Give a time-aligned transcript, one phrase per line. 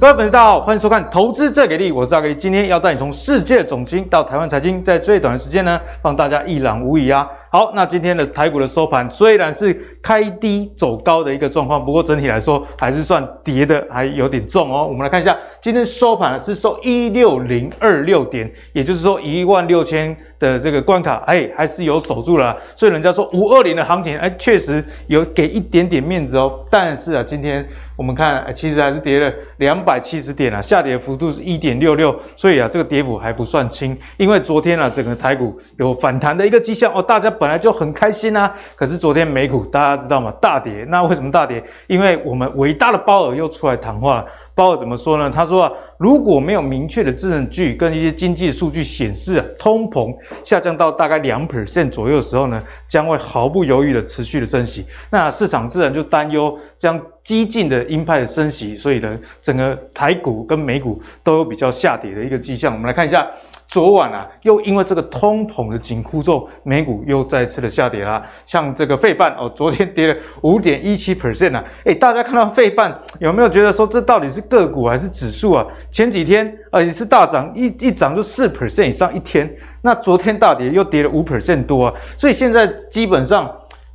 [0.00, 2.34] 各位粉丝，大家好，欢迎收看《投资最给力》，我是阿格力。
[2.34, 7.30] 今天要带你从世界总经到台湾财经，在最短的时间呢，帮大家一览无遗啊！
[7.50, 14.86] 好，那今天的台股的收盘虽然是开低走高的一个状况，不过整体来说还是算跌的还有点重哦。
[14.88, 22.56] 我们来看一下，今天收盘是收一六零二六点，也就是说一万六千的这个关卡，哎，还是有守住了。
[22.74, 26.64] 所以人家说五二零的行情，哎，确实有给一点点面子哦。
[26.70, 27.68] 但是啊，今天
[28.00, 33.94] 我们看，其实还是跌了两百七十点啊，下跌幅度是一点六六，所以啊，这个跌幅还不算轻。
[34.16, 37.30] 因为昨天啊，整个台股有反弹的一个迹象哦，大家。
[37.30, 40.32] 本来就很开心啊，可是昨天美股大家知道吗？
[40.40, 40.86] 大跌。
[40.88, 41.62] 那为什么大跌？
[41.88, 44.26] 因为我们伟大的鲍尔又出来谈话了。
[44.54, 45.30] 包括怎么说呢？
[45.30, 50.14] 他说啊，如果没有明确的证据跟一些经济数据显示啊，通膨
[50.44, 54.84] 下降到大概两 percent 左右的时候呢，将会毫不犹豫的持续的升息。
[55.10, 62.72] 那市场自然就担忧将激进的鹰派的升息，所以呢，整个台股跟美股都有比较下跌的一个迹象。
[62.72, 63.26] 我们来看一下。
[63.70, 68.20] 昨晚啊，又因为这个通膨的紧箍咒，美股又再次的下跌啦。
[68.44, 71.64] 像这个费半哦，昨天跌了五点一七 percent 啊。
[71.84, 75.64] 诶，大家看到费半有没有觉得说，这到底是个股还是指数啊？
[75.88, 79.48] 前几天呃也是大涨，一一涨就四 percent 以上一天。
[79.82, 81.94] 那昨天大跌又跌了五 percent 多啊。
[82.16, 83.48] 所以现在基本上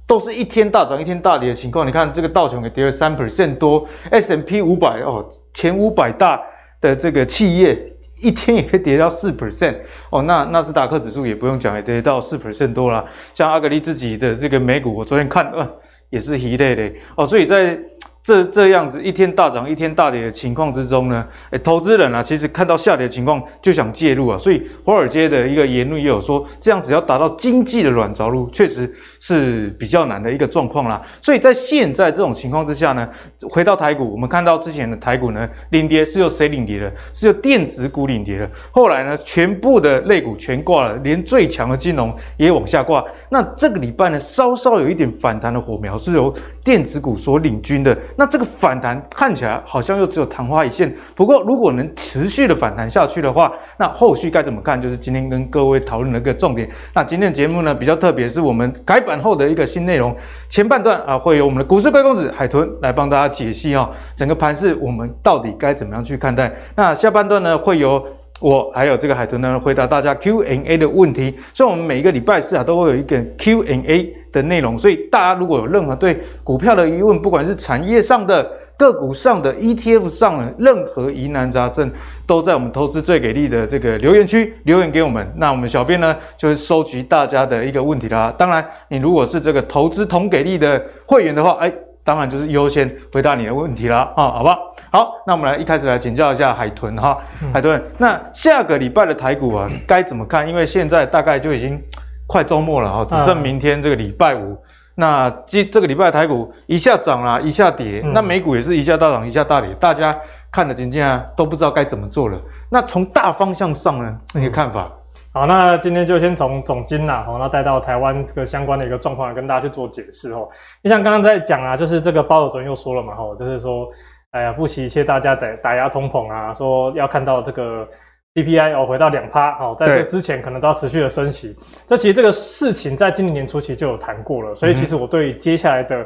[0.07, 1.85] 都是一天大涨一天大跌的情况。
[1.85, 6.41] 你看这个道琼也跌了三 percent 多，S&P 五百哦，前五百大
[6.79, 7.91] 的这个企业。
[8.21, 9.75] 一天也可以跌到四 percent
[10.09, 13.05] 哦，那纳斯达克指数也不用讲，也跌到四 percent 多了。
[13.33, 15.67] 像阿格力自己的这个美股，我昨天看，呃，
[16.09, 17.79] 也是一类的哦，所以在。
[18.25, 30.99] 这这样子一天大涨一天大跌的情况之中呢，诶，投资人啊，其实看到下跌的情况就想介入啊，所以华尔街的一个言论也有说，这样子要达到经济的软着陆，确实是比较难的一个状况啦。
[31.21, 33.07] 所以在现在这种情况之下呢，
[33.47, 36.91] 回到台股，我们看到之前的台股呢，领跌是由谁领跌的？
[37.13, 38.49] 是由电子股领跌的。
[38.71, 43.05] 后来呢，全部的类股全挂了，连最强的金融也往下挂。
[43.29, 46.33] 那这个礼拜呢，稍稍有一点反弹的火苗是由
[46.65, 47.97] 电子股所领军的。
[48.17, 50.93] 那这个反弹看起来好像又只有昙花一现。
[51.15, 54.81] 不过，如果能持续的反弹下去的话，那后续该怎么看？
[54.81, 56.67] 就是今天跟各位讨论的一个重点。
[56.93, 60.15] 那今天的节目呢，比较特别，是我们改版后的一个新内容。
[60.49, 66.51] 前半段啊，会有我们的股市贵公子海豚来帮大家解析哦，整个盘势我们到底该怎么样去看待。
[66.75, 68.03] 那下半段呢，会由
[68.39, 71.35] 我还有这个海豚呢，回答大家 Q&A 的问题。
[71.53, 74.77] 所以，我们每一个礼拜四啊，都会有一个 Q&A 的内容。
[74.77, 78.45] 所以，大家如果有任何对股票的疑问，不管是产业上的、
[78.77, 81.89] 个股上的、ETF 上的任何疑难杂症，
[82.27, 85.25] 都在我们投资最给力的这个留言区留言给我们。
[85.37, 88.33] 那我们小编呢，就会收集大家的一个问题啦。
[88.37, 91.73] 当然，你如果是这个投资同给力的会员的话，哎。
[92.05, 94.55] 当然就是优先回答你的问题了啊，好吧？
[94.91, 97.17] 好，那我们来一开始来请教一下海豚哈，
[97.51, 100.47] 海豚，那下个礼拜的台股啊，该怎么看？
[100.47, 101.81] 因为现在大概就已经
[102.27, 104.57] 快周末了哈，只剩明天这个礼拜五。
[104.97, 110.15] 那这这个礼拜台股一下涨啦，一下跌，那美股也是一下大涨，一下大跌，大家
[110.49, 112.39] 看的今天啊都不知道该怎么做了。
[112.71, 114.89] 那从大方向上呢，那个看法？
[115.33, 120.47] 好，那今天就先从总金啦，好，那带到台湾这个相关的一个状况来跟大家去做解释哦。
[120.81, 123.89] 你像刚刚在讲啊，就是这个包友昨天又说了嘛，吼，就是说，
[124.31, 127.85] 哎呀，不惜一切大家打打压通膨啊，说要看到这个
[128.35, 131.55] CPI 哦回到两趴，哦，在这之前可能都要持续的升息。
[131.87, 136.05] 这其实这个事情在今年年初期就有谈过了，所以其实我对接下来的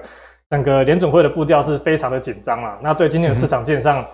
[0.50, 2.80] 整个联总会的步调是非常的紧张啦。
[2.82, 4.06] 那对今年的市场基本上。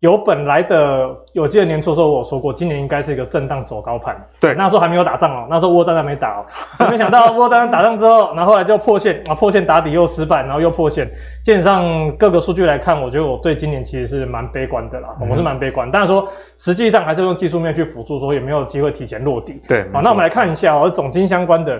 [0.00, 4.16] 有本来的，我记得年初的时候我说过，今年应该是一个震荡走高盘。
[4.40, 6.46] 对，那时候还没有打仗哦，那时候乌俄战争还没打哦，
[6.88, 11.10] 没想到乌俄战争打仗之后，然后后来就破线啊，破线打底又失败，然后又破线。
[11.44, 15.90] 基本上各个数据来看，我觉得我对今年其实是蛮悲观的啦，我是蛮悲观。
[15.90, 19.60] 但是说实际上还是用技术面去辅助，说有没有机会提前落底。
[19.66, 21.76] 对，好，那我们来看一下哦，总经相关的。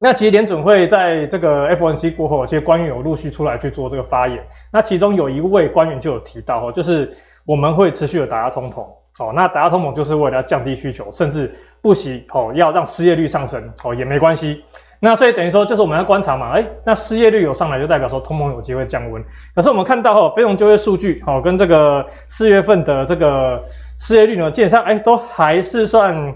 [0.00, 4.38] 那其实联准会在这个 FOMC 过后，其实官员有陆续出来去做这个发言。
[4.70, 7.10] 那其中有一位官员就有提到，哦，就是
[7.46, 8.82] 我们会持续的打压通膨，
[9.24, 14.62] 哦，那打压通膨就是为了要降低需求，甚至不惜哦要让失业率上升，哦也没关系。
[15.00, 19.24] 那所以等于说，就是我们要观察嘛，诶，那失业率有上来，就代表说通膨有机会降温。
[19.54, 23.62] 可是我们看到哦，非农就业数据，哦跟这个四月份的这个
[23.98, 26.34] 失业率呢，基本上诶都还是算。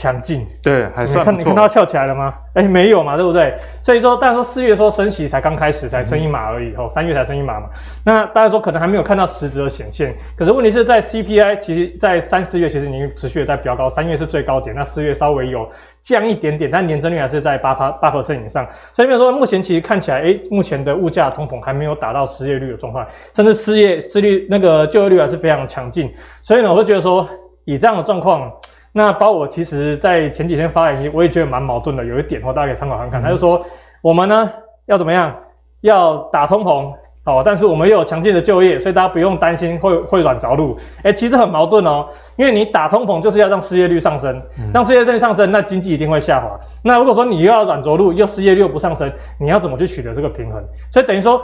[0.00, 2.32] 强劲，对，还算你看你看到翘起来了吗？
[2.54, 3.54] 哎，没有嘛，对不对？
[3.82, 7.68] 所以说，大家说四月说升息才刚开始，才升一码而已，哦，三月才升一码嘛。
[8.02, 10.16] 那大家说可能还没有看到实质的显现。
[10.34, 15.68] 可是问题是在 CPI，其实，在三四月其实已经持续的在飙高，三月是最高点，那四月稍微有
[16.00, 18.66] 降一点点，但年增率还是在八八八 percent 以上。
[18.94, 26.10] 所以比如说，目前其实看起来，哎，目前的物价通膨还没有达到失业率的状况，甚至失业失率那个就业率还是非常强劲。
[26.40, 27.28] 所以呢，我会觉得说，
[27.66, 28.50] 以这样的状况。
[28.92, 32.04] 那包我其实在前几天发言，我也觉得蛮矛盾的。
[32.04, 33.22] 有一点哦，大家可以参考看看。
[33.22, 33.64] 他就说，
[34.02, 34.50] 我们呢
[34.86, 35.34] 要怎么样？
[35.82, 36.92] 要打通膨
[37.24, 40.76] 哦，但是我们又有强劲的就业，所以大家不用担心会会软着陆。
[41.02, 42.06] 哎，其实很矛盾哦，
[42.36, 44.42] 因为你打通膨就是要让失业率上升，
[44.74, 46.58] 让失业率上升，那经济一定会下滑。
[46.82, 50.62] 那如果说你又要软着陆，又失业率又不上升，你要怎么去取得这个平衡？
[50.90, 51.40] 所以等于说，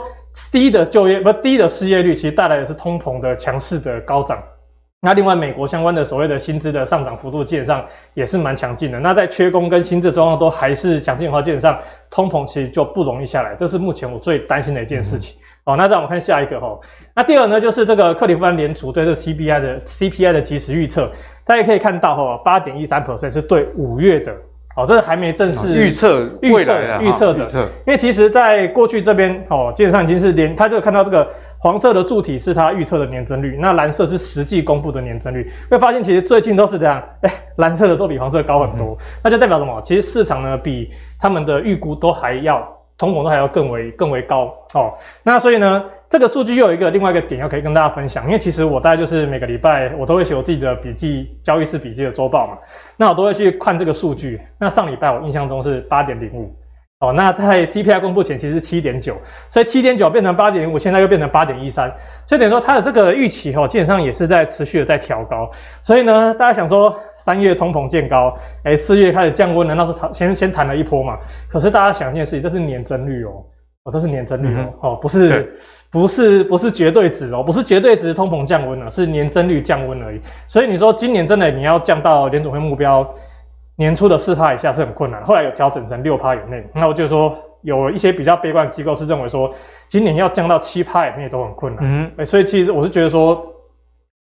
[0.51, 4.37] 低的就业不低的失业率，其实带来的是通膨的强势的高涨。
[4.99, 7.85] 那另外，美国相关的所谓的薪资的上涨幅度，基本上
[8.15, 8.99] 也是蛮强劲的。
[8.99, 11.77] 那在缺工跟薪资状况都还是强劲的话，基本上
[12.09, 13.53] 通膨其实就不容易下来。
[13.53, 15.37] 这是目前我最担心的一件事情。
[15.65, 16.75] 好、嗯，那再我们看下一个哈。
[17.13, 21.11] 那第二呢，就是这个克里夫兰联储对这 CPI 的 CPI 的即时预测，
[21.45, 24.35] 大家可以看到哈，八点一三 percent 是对五月的。
[24.75, 27.45] 哦，这是还没正式预测预测预测的，
[27.85, 31.27] 因为其实在过去这边哦，基本上已经是连他就看到这个。
[31.59, 35.51] 黄色的柱体是它预测的年增率，那蓝色是实际公布的年增率。
[35.69, 39.81] 会发现其实最近都是这样，哎，蓝色的都比黄色高很多，嗯、那就代表什么？
[39.83, 42.67] 其实市场呢比他们的预估都还要
[42.97, 44.93] 通膨都还要更为更为高哦。
[45.23, 52.57] 那所以呢，这个数据又有一个另外一个点要可以跟大家分享，因为其实我大概就是每个礼拜我都会写我自己的笔记交易室笔记的周报嘛，
[52.95, 54.39] 那我都会去看这个数据。
[54.59, 56.55] 那上礼拜我印象中是八点零五。
[56.99, 59.15] 哦，那在 CPI 公布前其实是七点九，
[59.51, 61.93] 所以七点九变成八点零五，现在又变成八点一三，
[62.25, 65.47] 所以等于说它的这个预期哦，基本上也是在持续的在调高。
[65.83, 71.19] 所以呢，大家想说三月通膨见高，哎，四月开始降温，难道是谈先先谈了一波嘛？
[71.47, 73.45] 可是大家想一件事情，这是年增率哦，
[73.83, 75.55] 哦，这是年增率哦，嗯、哦，不是
[75.91, 80.19] 不是不是绝对值哦，不是绝对值通膨降温了，是年增率降温而已。
[80.47, 83.07] 所以你说今年真的你要降到联总会目标？
[83.77, 86.67] 年初的四趴以下是很困难，后来有调整成六趴以内。
[86.73, 89.53] 那我就说，有一些比较悲观的机构是认为说，
[89.87, 91.85] 今年要降到七趴以内都很困难。
[91.85, 93.45] 嗯、欸，所以其实我是觉得说，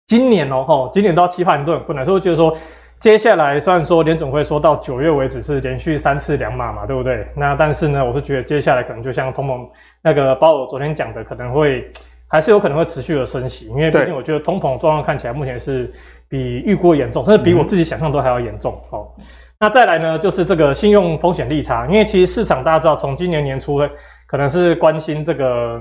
[0.07, 2.05] 今年哦、喔，吼，今年到七趴都很困难。
[2.05, 2.57] 所以我觉得说，
[3.01, 7.27] 接下来虽然说联总会说到九月为止是连续三次两码嘛，对不对？
[7.35, 9.69] 那但是呢，我是觉得接下来可能就像通膨
[10.03, 11.91] 那个鲍尔昨天讲的，可能会
[12.29, 15.93] 还是有可能会持续的升息，因为毕竟我觉得通膨状况看起来目前是。
[16.33, 18.73] 比预估严重，甚至比我自己想象都还要严重。
[18.91, 19.25] 好、嗯，
[19.61, 23.79] 那再来呢，就是这个信用风险利差，因为其实市场大家知道，从今年年初
[24.27, 25.79] 可能是关心这个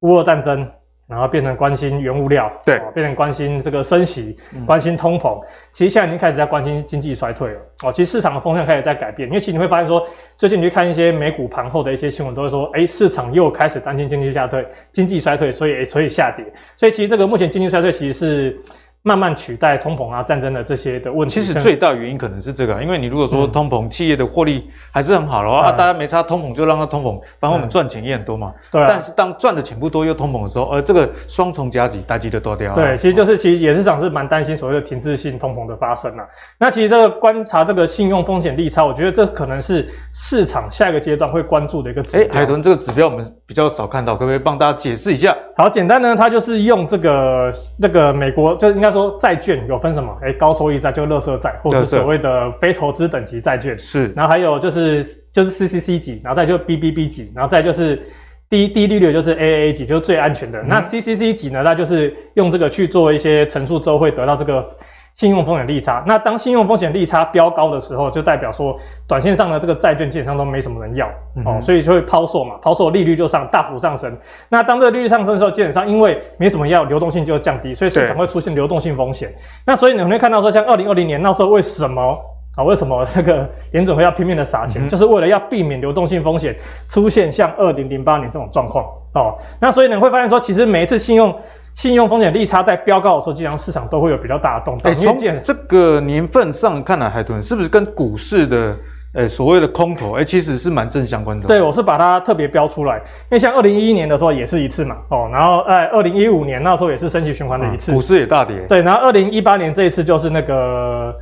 [0.00, 0.68] 乌俄战争，
[1.06, 4.36] 然后变成关心原物料，对，变成关心这个升息，
[4.66, 5.40] 关心通膨。
[5.40, 7.60] 嗯、其实现在已经开始在关心经济衰退了。
[7.84, 10.04] 哦，其实市场的风向开始在改变，因为其实你会发现说，
[10.36, 16.44] 最近你去看一些美股盘后的一些新闻，都会说，哎，市场又开始担心经济下退，经济衰退，所以所以下跌。
[16.76, 18.60] 所以其实这个目前经济衰退其实是。
[19.06, 28.50] 慢慢取代通膨啊、战争的这些的问题，其实最大原因可能是这个，因为你如果说通膨，企业的获利还是很好的话，嗯、啊，大家没差，通膨就让它通膨，反正我们赚钱也很多嘛。
[28.72, 28.86] 对、嗯。
[28.88, 32.72] 但是当赚的钱不多又通膨的时候，呃，这个双重夹击，大家就多掉。
[32.72, 36.24] 对，其实就是其实也是市场是蛮担心所谓的停滞性通膨的发生啊。
[36.58, 42.26] 那其实这个观察这个信用风险利差，我觉得这可能是市场下一个阶段会关注的一个指标。
[42.26, 45.36] 哎，海豚，这个指标我们比较少看到，可不可以帮大家解释一下？
[45.58, 49.78] 好，简单呢，它就是用这个那个美国，就应该说债券有。
[49.84, 50.16] 分什么？
[50.22, 53.78] 哎、欸，高收益债就乐色债，或者是所谓的非投资等级债券。
[53.78, 58.02] 是，然后还有就是就是 CCC 级，然后再就 BBB 级，然后再就是
[58.48, 60.58] 低低利率就是 AAA 级，就是最安全的。
[60.62, 64.66] 嗯、那 CCC 级呢，那就是用这个去做一些乘数之后会得到这个。
[65.14, 74.12] 信用风险利差，那当信用风险利差飙高的时候，就代表说，短线上的这个债券基本上都没什么人要、嗯、哦，所以就会抛售嘛，抛售利率就上大幅上升。
[74.48, 79.32] 那当这个利率上升的时候，基本上因为没什么要，流动性就降低，所以市场会出现流动性风险。
[79.64, 82.18] 那所以你会看到说，像二零二零年那时候为什么
[82.56, 82.64] 啊？
[82.64, 86.56] 为什么那个联准会要拼命的撒钱，嗯、就是为了要避免流动性风险
[86.88, 89.38] 出现像二零零八年这种状况哦。
[89.60, 91.32] 那所以你会发现说，其实每一次信用
[91.74, 94.92] 信用风险利差在飙高的时候，基本上市场都会有比较大的动荡。
[94.92, 98.76] 哎、欸，从这个年份上看来，海豚是不是跟股市的
[99.14, 101.46] 诶、欸、所谓的空头，哎、欸，其实是蛮正相关的。
[101.46, 108.56] 对，我是把它特别标出来，因为像二零一一年的时候也是一次嘛，哦，然后哎，二零一五年那时候也是升级循环的一次、啊，股市也大跌。
[108.68, 111.14] 对，然后二零一八年这一次就是那个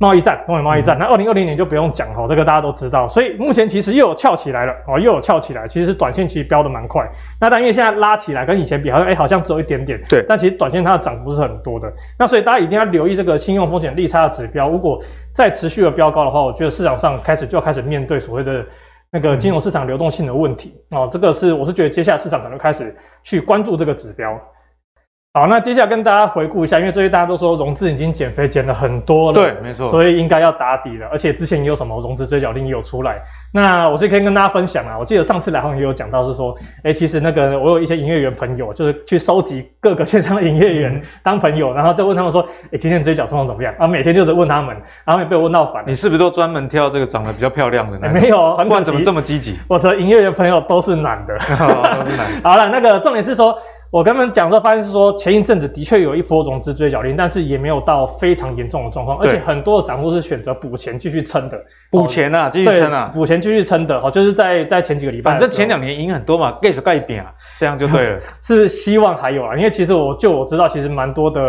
[0.00, 0.96] 贸易战，中美贸易战。
[0.96, 3.08] 嗯、那二零二零年就不用讲哈，这个大家都知道。
[3.08, 5.66] 所以目前其实又有翘起来了哦，又有翘起来。
[5.66, 7.04] 其实是短线其实飙得蛮快。
[7.40, 10.00] 那但因为现在拉起来跟以前比，好像哎好像只有一点点。
[10.08, 10.24] 对。
[10.28, 11.92] 但其实短线它的涨幅是很多的。
[12.16, 14.68] 那所以大家一定要留意这个信用风险利差的指标。
[14.68, 15.02] 如果
[15.34, 18.64] 再持续的飙高的话，我觉得市场上开始就要开始面对所谓的
[19.10, 21.08] 那个金融市场流动性的问题哦。
[21.10, 24.40] 这个是我是觉得接下来市场可能开始去关注这个指标。
[25.34, 31.06] 好，那接下来跟大家回顾一下，因为最近大家都说融资已经减肥减了很多了，对，没错，所以应该要打底了。
[31.12, 33.20] 而且之前也有什么融资追缴令也有出来，
[33.52, 34.96] 那我是可以跟大家分享啊。
[34.98, 43.72] 我记得上次来好像也有讲到是说，哎、欸，其实那个我有一些营业员朋友，就是去收集各个券商的营业员当朋友，然后就问他们说，哎、欸，今天追缴状况怎么样？
[43.78, 45.84] 啊，每天就是问他们，然后也被我问到烦。
[45.86, 47.98] 你是不是都专门挑这个长得比较漂亮的？
[47.98, 49.58] 欸、没有，很可惜，怎么这么积极？
[49.68, 52.42] 我的营业员朋友都是男的，哦、都是男的。
[52.48, 53.54] 好了，那个重点是说。
[53.90, 61.58] 我跟他们讲说，发现是说前一阵子的确有一波融资追缴令，但是也没有到非常严重的状况，而且很多的散户是选择补钱继续撑的，
[61.90, 71.40] 补钱啊，继续撑啊，补钱继续撑的，好，就是在在前几个礼拜，反正前两年赢很多嘛，盖手盖饼啊，这样就对了， 是希望还有啊，因为其实我就我知道，其实蛮多的。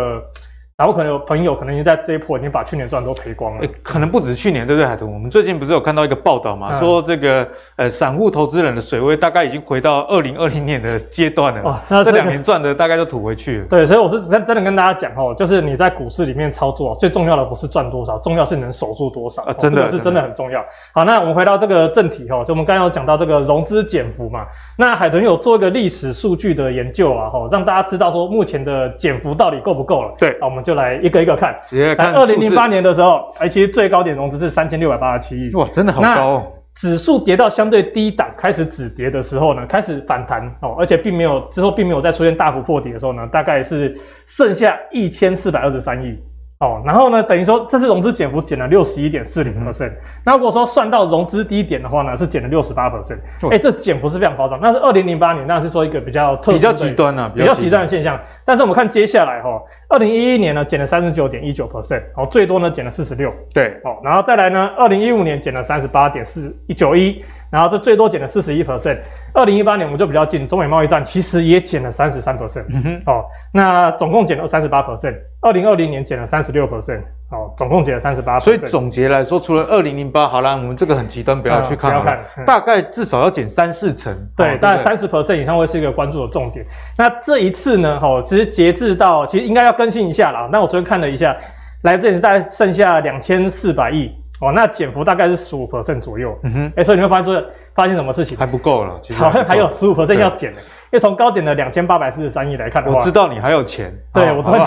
[0.80, 3.60] 然后可能有朋友可能已经在这一波已经把去年赚都赔光了。
[3.60, 5.12] 诶，可能不止去年，对不对，海豚？
[5.12, 7.46] 我们最近不是有看到一个报道嘛，嗯、说这个
[7.76, 11.62] 呃散户投资人的水位大概已经回到二零二零年的阶段了。
[11.64, 13.66] 哇，那这两年赚的大概都吐回去了。
[13.66, 19.42] 对，所以我是真真的跟大家讲哦，就是你在股市里面操作，最重要的不是赚多少，重要是能守住多少。
[19.42, 20.64] 啊，真的、是真的很重要。
[20.94, 24.46] 好，那我们回到这个正题哈，就我们刚刚有讲到这个融资减幅嘛，
[24.78, 30.14] 那海豚有做一个历史数据的研究啊，哈，让大家知道说目前的减幅到底够不够了。
[30.16, 31.56] 对，那我们就来一个一个看。
[31.66, 36.52] 直接看二零零八年的时候，哎，其实最高点融资是三千六百八十七亿，哇，真的好高哦。
[36.74, 46.16] 指数跌到相对低档，开始止跌的时候呢，开始反弹哦，而且并没有之后并没有再出现大幅破底的时候呢，大概是剩下一千四百二十三亿。
[46.60, 49.92] 哦，然后呢，等于说这次融资减幅减了六十一点四零 percent。
[50.22, 53.16] 那如果说算到融资低点的话呢，是减了六十八 percent。
[53.50, 54.60] 哎，这减幅是非常夸张。
[54.60, 58.20] 那是二零零八年，那是说一个比较特、比较极端啊，比较极端的现象。
[58.44, 63.32] 但是我们看接下来哈，二零一一年呢减了三十九点一九 percent，哦，最多呢减了四十六。
[63.54, 68.98] 对，哦，然后再来呢，二零一五年减了三十八点四一九一，然后这最多减了四十一 percent。
[69.34, 72.64] 二零一八年我们就比较近，中美贸易战其实也减了三十三 percent。
[72.68, 75.14] 嗯哼，哦，那总共减了三十八 percent。
[75.40, 77.00] 二零二零年减了三十六 percent。
[77.30, 86.66] 哦，总共减了三十八，所以总结来说，除了二零零八，好啦，我们这个很极端，不要去看，嗯、不要看，嗯、大概至少要减三四成，对，大概三十 percent 以上会是一个关注的重点。
[86.98, 90.48] 那这一次呢，哦，其实截至到，其实应该要更新一下啦。
[90.50, 91.36] 那我昨天看了一下，
[91.82, 96.36] 来这里大概剩下两千四百亿，哦，那减幅大概是十五 percent 左右。
[96.44, 97.44] 嗯哼，哎、欸，所以你会发现说，
[97.74, 98.36] 发现什么事情？
[98.38, 100.60] 还不够了，其实好像还有十五 percent 要减的。
[100.60, 103.94] 因为从高点的两千八百四十三亿来看的话，我知道你还有钱。
[104.12, 104.66] 对，我知道。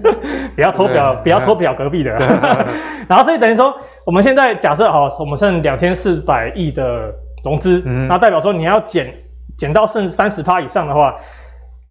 [0.54, 2.12] 不要偷表，不要偷表隔壁的。
[3.08, 7.12] 然后所以等于说，我们现在假设好，我们剩两千四百亿的
[7.44, 9.12] 融资，嗯，那代表说你要减
[9.58, 11.14] 减到剩三十趴以上的话，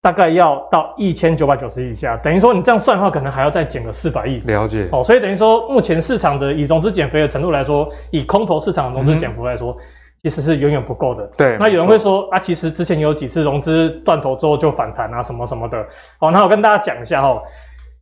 [0.06, 2.16] 大概要到一千九百九十亿以下。
[2.18, 4.40] 等于说你这样算的话，可能还要再减个四百亿。
[4.46, 4.88] 了解。
[4.92, 9.72] 哦，所以等于说，目前市场的以融资减肥的程度来说，以空头市场的融资减幅来说。
[9.72, 9.84] 嗯
[10.26, 11.24] 其实是远远不够的。
[11.38, 15.86] 对，那有人会说啊，其实之前有几次融资断头之后就反弹啊，什么什么的。
[16.20, 17.40] 好，那我跟大家讲一下哈，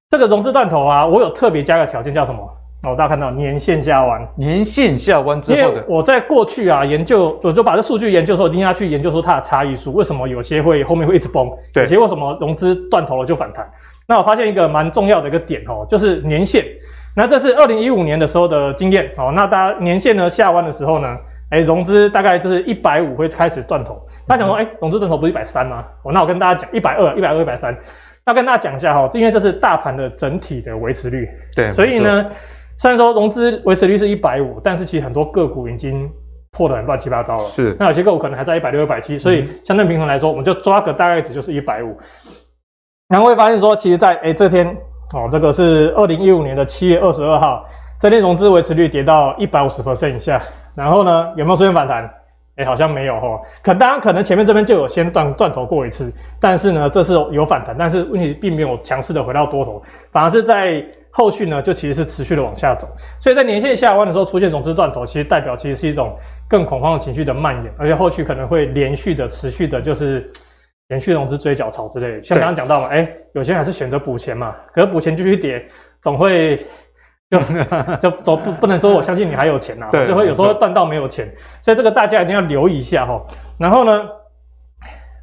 [0.10, 2.50] 这个融资断头啊，我有特别加个条件，叫什么？
[2.84, 13.66] 哦，大家看到年线下弯，年线下弯之后我在过去啊研究，我就把这数据研究的时候，一定要去研究说它的差异数，为什么有些会后面会一直崩，对，有些为什么融资断头了就反弹？
[14.06, 16.66] 那我发现一个蛮重要的一个点哦，就是年线。
[17.16, 21.18] 那这是二零一五年的时候的经验哦，那大家年线呢下弯的时候呢？
[21.50, 24.04] 哎，融资大概就是一百五会开始断头。
[24.28, 25.86] 那想说，哎，融资断头不是一百三吗？
[26.02, 27.78] 哦，那我跟大家讲，一百二、一百二、一百三。
[28.26, 31.30] 那跟大家讲一下哈，因为这是大盘的整体的维持率。
[31.56, 32.26] 对，所以呢，
[32.78, 36.10] 虽然说融资维持率是一百五，但是其实很多个股已经
[36.52, 37.44] 破得很乱七八糟了。
[37.46, 37.76] 是。
[37.80, 41.98] 那有些个股可能还在一百六、一百七，所以相对平衡来说，我们就抓个大概值就是一百五。
[43.10, 44.68] 然后会发现说，其实在哎这天
[45.14, 47.66] 哦，这个是二零一五年的七月二十二号，
[48.00, 50.42] 这天融资维持率跌到一百五十 percent 以下。
[50.76, 52.10] 然后呢，有没有出现反弹？
[52.56, 53.42] 哎，好像没有哈。
[53.64, 62.88] 可当然可能前面这边就有先断断头过一次，但是呢，这是有反弹，但是问题并没有强势的回到多头，反而是在后续呢，就其实是持续的往下走。
[63.20, 66.18] 所以在年线下弯的时候出现融资断头，其实代表其实是一种
[66.50, 70.30] 更恐慌的情绪的蔓延，而且后续可能会连续的持续的，就是
[70.88, 72.24] 连续融资追缴潮之类的。
[72.24, 75.64] 像刚刚讲到嘛，哎，有些人还是选择补钱嘛，可是补钱继续跌，
[76.02, 76.66] 总会。
[77.32, 77.40] 就
[78.00, 81.28] 就总不不能说我相信你还有钱呐、啊，就会有时候断到没有钱，
[81.64, 83.20] 所以这个大家一定要留意一下哈。
[83.58, 84.08] 然后呢，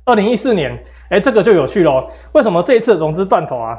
[0.07, 0.77] 二零一四年，
[1.11, 2.11] 哎，这个就有趣喽。
[2.33, 3.79] 为什么这一次融资断头啊？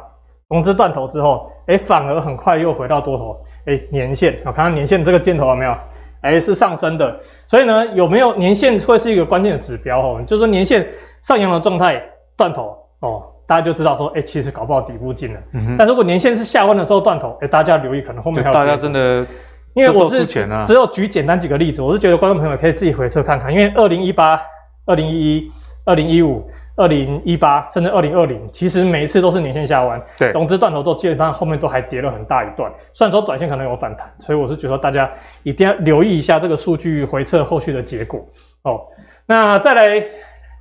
[0.51, 5.73] 融资断头之后，哎，反而很快又回到多头，哎，年线我，看看年线这个箭头有没有？
[6.21, 10.87] 哎，是上升的，所以呢，有没有年线会是一个关键的指标哦，就是说年线
[11.21, 11.99] 上扬的状态
[12.37, 15.39] 断头哦，大家就知道说，哎，其实搞不好底部进了。
[15.53, 15.75] 嗯哼。
[15.77, 18.53] 但如果年线是下弯的时候断头，哎，大家留意，可能后面还有。
[18.53, 19.25] 大家真的。
[19.73, 23.49] 因为我是只有举简单几个例子，我是觉得观众朋友可以自己回测看看。
[23.53, 24.37] 因为二零一八、
[24.85, 25.51] 二零一一、
[25.85, 26.45] 二零一五、
[26.81, 32.71] 二零一八，甚至二零二零，其实每一次都是年线下弯，对，总之断头之后，基本上后面都还跌了很大一段。
[32.91, 35.07] 虽然说短线可能有反弹，所以我是觉得大家
[35.43, 38.19] 一定要留意一下这个数据回测后续的结果
[38.63, 38.81] 哦。
[39.27, 40.03] 那再来，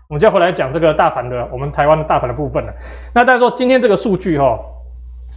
[0.08, 2.72] 我们就要回来讲这个大盘的，我们台湾的大盘的部分了。
[3.14, 4.60] 那大家说今天这个数据哈、哦。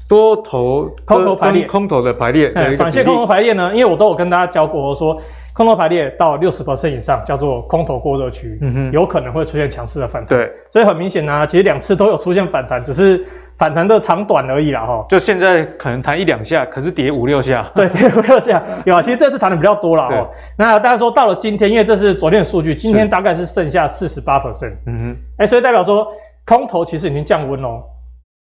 [0.09, 3.71] 多头空头排列，空头的排列，短线空头排列呢？
[3.73, 5.17] 因为我都有跟大家教过，说
[5.53, 10.37] 空头排列到六十 percent 以上叫做空头过热区，嗯哼，有可能会出现强势的反弹。
[10.37, 13.23] 对，所以很明显呢、啊，其实两次都有出现反弹，只是
[13.57, 15.05] 反弹的长短而已啦，哈。
[15.09, 17.69] 就现在可能弹一两下，可是跌五六下。
[17.75, 19.01] 对， 跌五六下有啊。
[19.01, 20.27] 其实这次弹的比较多了哈。
[20.57, 24.73] 那大家说到了今天，因为这是昨天的数据，今天大概是剩下四十八 percent，。
[24.87, 26.07] 嗯哼，哎、欸，所以代表说
[26.45, 27.83] 空头其实已经降温喽。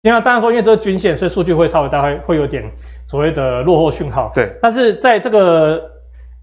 [0.02, 2.62] 因为当然说，因为这是均线，所以数据会稍微大概会有点
[3.06, 4.30] 所谓的落后讯号。
[4.32, 5.82] 对，但是在这个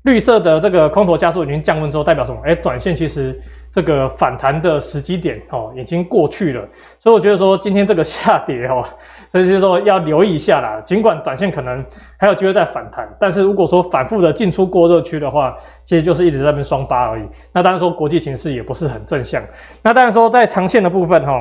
[0.05, 2.39] 绿色的这个空头加速已经降温之后，代表什么？
[2.45, 3.39] 哎，短线其实
[3.71, 6.61] 这个反弹的时机点哦已经过去了。
[6.99, 8.83] 所以我觉得说今天这个下跌哦，
[9.31, 10.79] 所以就是说要留意一下啦。
[10.85, 11.83] 尽管短线可能
[12.19, 17.23] 还有机会再反弹，但是如果说反复的进出过热区的话，其实就是一直在那边双八而已。
[17.51, 19.43] 那当然说国际形势也不是很正向。
[19.81, 21.33] 那当然说在长线的部分哈。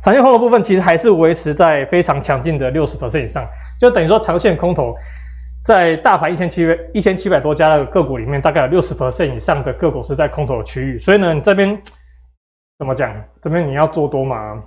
[0.00, 3.44] 长线空头部分其实还是维持在非常强劲的六十 percent 以上，
[3.80, 4.94] 就等于说长线空头
[5.68, 10.98] 在大盘一千七百一千七百多家的个股里面，大概有六十 percent 以上的个股是在空头的区域。
[10.98, 11.78] 所以呢，你这边
[12.78, 13.14] 怎么讲？
[13.42, 14.62] 这边你要做多嘛？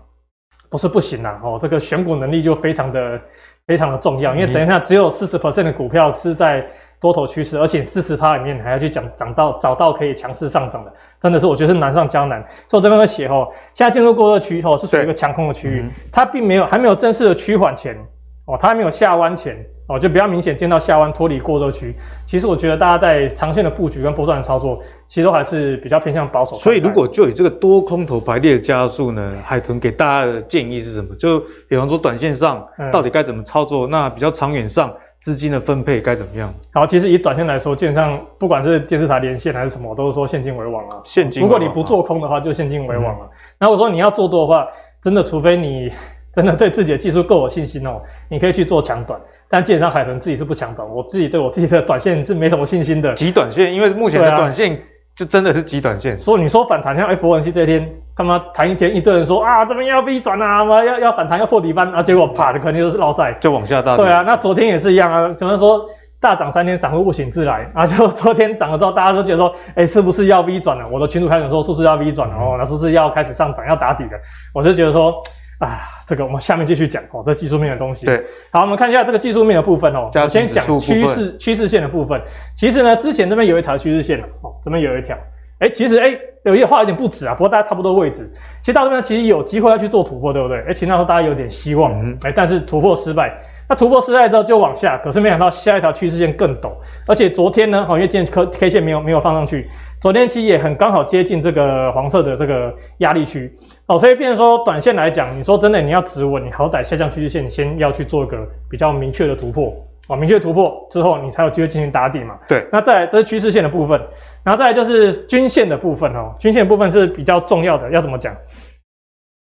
[0.70, 3.20] 不是不行啦，哦，这个选股能力就非常的
[3.66, 6.64] 非常的重要，因为等一下只有四十 percent 的股票是在。
[7.02, 12.40] 多头趋势，而且四十趴里面还要去讲涨到找到可以强势上涨的，真的是我觉得是难上加难。
[12.68, 17.98] 所以我这边会写哦，现在进入过热区哦是属于一个强空的区域，它并没有还没有正式的趋缓前
[18.46, 19.58] 哦，它还没有下弯前
[19.92, 21.94] 哦，就比较明显见到下弯脱离过热区。
[22.26, 26.56] 其实我觉得大家在长线的布局跟波段的操作，其实都还是比较偏向保守。
[26.56, 31.14] 所以如果就以这个多空头排列的加速呢，海豚给大家的建议是什么？
[31.16, 33.86] 就比方说短线上到底该怎么操作？
[33.88, 34.92] 那比较长远上。
[35.22, 36.52] 资金的分配该怎么样？
[36.74, 41.00] 好，其实以短线来说，基本上不管是电视台连线还是什么，我都是说现金为王啊。
[41.06, 43.30] 现金，如果你不做空的话，就现金为王了。
[43.60, 44.66] 那我说你要做多的话，
[45.00, 45.92] 真的除非你
[46.34, 49.20] 真的对自己的技术够有信心哦，你可以去做强短。
[49.50, 53.14] 但基本上海豚自己是不强短，我自己对我自己的短线是没什么信心的。
[53.14, 54.80] 极短线，因为目前的短线。
[55.14, 63.98] 就真的是极短线，所以你说反弹，像 FOMC 这一天，他妈弹一天，一堆人说啊，这边要 V 转啊，要要反弹，要破底翻啊，结果啪，的肯定就是落赛，就往下大。
[63.98, 65.86] 对啊，那昨天也是一样啊，怎么说
[66.22, 70.88] 大涨三天，散户不请自来啊，就 昨天涨了之后，大家都觉得说，哎、欸，是不是要 V 转了？
[70.88, 72.36] 我的群主开始说，是不是要 V 转了？
[72.36, 74.12] 哦，那是不是要开始上涨，要打底的？
[74.56, 75.22] 我就觉得说。
[75.62, 78.08] 啊，这个我们下面继续讲哦，这技术面的东西。
[78.08, 78.20] 对，
[78.52, 80.10] 好，我们看一下这个技术面的部分哦。
[80.16, 82.20] 我先讲趋势趋势线的部分。
[82.56, 85.16] 其实呢，之前这边有一条趋势线哦，这边有一条。
[85.60, 88.28] 哎，其实哎，有一画有点不止啊，不过大家差不多位置。
[88.62, 90.58] 其实到这边其实有机会要去做突破，对不对？
[90.62, 93.32] 哎，其实那时候大家有点希望，哎、嗯，但是突破失败。
[93.70, 96.72] 那突破失败之后就往下，可是没想到下一条趋势线更陡，
[97.08, 99.70] 而且昨天呢，好，因为今天 K K 线没有没有放上去。
[100.02, 103.56] 昨天其实也很刚好接近这个黄色的这个压力区
[103.92, 108.38] 哦，所以变成说短线来讲，你说真的你要止稳，你好歹下降趋势线，你先要去做一个
[108.70, 109.76] 比较明确的突破
[110.08, 112.40] 哦，明确突破之后，你才有机会进行打底嘛。
[112.48, 114.00] 对，那再来这是趋势线的部分，
[114.46, 118.34] 然后再来就是均线的部分哦，均线的部分是比较重要的，要怎么讲？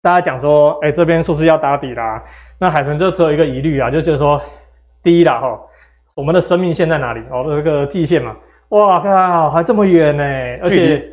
[0.01, 2.23] 大家讲说，哎，这边是不是要打底啦？
[2.59, 4.41] 那海豚就只有一个疑虑啊，就就是说，
[5.03, 5.59] 第一啦哈，
[6.15, 7.21] 我们的生命线在哪里？
[7.29, 8.35] 哦，这个季线嘛。
[8.69, 10.23] 哇靠，还这么远呢！
[10.63, 11.07] 而且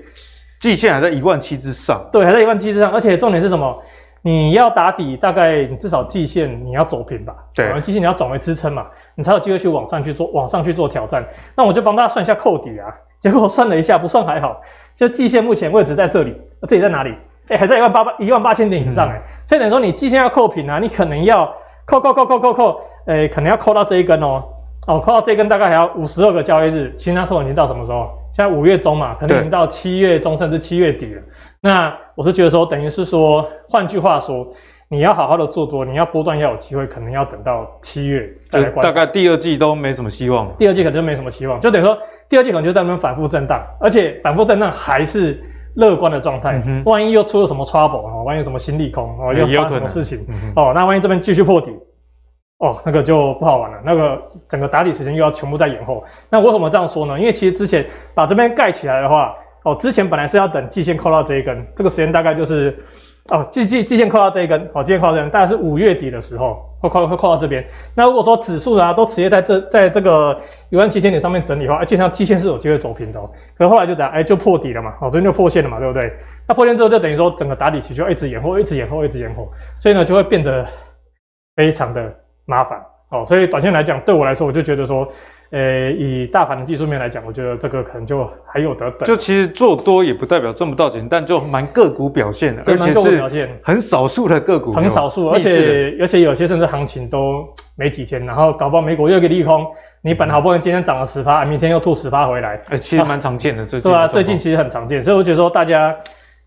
[0.60, 2.04] 季线还在一万七之上。
[2.10, 2.90] 对，还在一万七之上。
[2.92, 3.76] 而且重点是什么？
[4.22, 7.34] 你要打底，大概你至少季线你要走平吧？
[7.54, 11.24] 对，季线你要转为支撑嘛，你才有机会去往上去做，往上去做挑战。
[11.54, 12.92] 那我就帮大家算一下扣底啊。
[13.20, 14.60] 结果我算了一下，不算还好，
[14.92, 16.34] 就季线目前位置在这里，
[16.68, 17.10] 这里在哪里？
[17.46, 19.18] 哎、欸，还在一万八八一万八千点以上哎、欸。
[19.18, 21.48] 嗯、所以等于说你季线要扣平啊，你可能要
[21.86, 24.42] 扣扣扣扣扣扣，哎、欸，可能要扣到这一根哦。
[24.88, 28.10] 哦，扣到这根大概还要五十二个交易日，其实那时候已经到什么时候？
[28.38, 31.22] 现在五月中嘛，可能已经到七月中甚至七月底了。
[31.60, 34.46] 那我是觉得说，等于是说，换句话说，
[34.88, 38.88] 你要好好的做多，你要波段要有机会，可能要等到七月再来观察。
[38.88, 40.54] 大概第二季都没什么希望。
[40.56, 41.98] 第二季可能就没什么希望，就等于说
[42.28, 45.42] 第二季可能就在那边反复震荡，而且反复震荡还是
[45.74, 46.62] 乐观的状态。
[46.64, 51.76] 嗯、万一又出了什么 trouble 哦，万一有什么新利空哦，又发生什么事情、嗯、哦，那万一这边继续破底
[52.58, 53.78] 哦，那个就不好玩了。
[53.84, 56.04] 那个整个打底时间又要全部在延后。
[56.30, 57.18] 那为什么这样说呢？
[57.18, 62.76] 因为其实之前把这边盖起来的话，哦，之前本来是要等季线扣到这一根，这个时间大概就是。
[63.30, 67.62] 哦，季季季线扣到这一根，哦，季线扣到这根，大概是五月底的时候会扣会扣到这边。
[67.94, 70.34] 那如果说指数啊都直接在这在这个
[70.70, 73.30] 一万七千点上面整理的话，而且像季线是有机会走平的哦。
[73.54, 74.10] 可是后来就怎样？
[74.10, 76.10] 哎，就破底了嘛，哦，这边就破线了嘛，对不对？
[76.46, 79.46] 那破线之后就等于说整个打底期就一直延后，一直延后，一直延后，
[79.78, 80.64] 所以呢就会变得
[81.54, 82.10] 非常的
[82.48, 82.76] 麻烦
[83.10, 83.24] 哦。
[83.28, 85.08] 所以短线来讲，对我来说，我就觉得说。
[85.50, 89.06] 呃，以大盘的技术面来讲，我觉得这个可能就还有得等。
[89.06, 99.66] 就其实做多也不代表赚不到钱，但就蛮个股表现的，而且是很少数的个股，很少数，而且而且有些甚至行情都没几天，然后搞不好美股又一个利空，
[100.02, 105.96] 你本来好不容易今天涨了十趴，明天又吐十趴回来，哎、欸，其实蛮常见的，最近对啊，最近其实很常见，所以我觉得说大家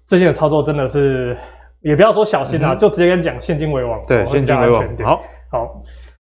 [0.06, 1.36] 最近的操作真的是
[1.82, 5.84] 也不要说小心啊，嗯、就直接跟你讲现金为王，对，现金为王，好，好。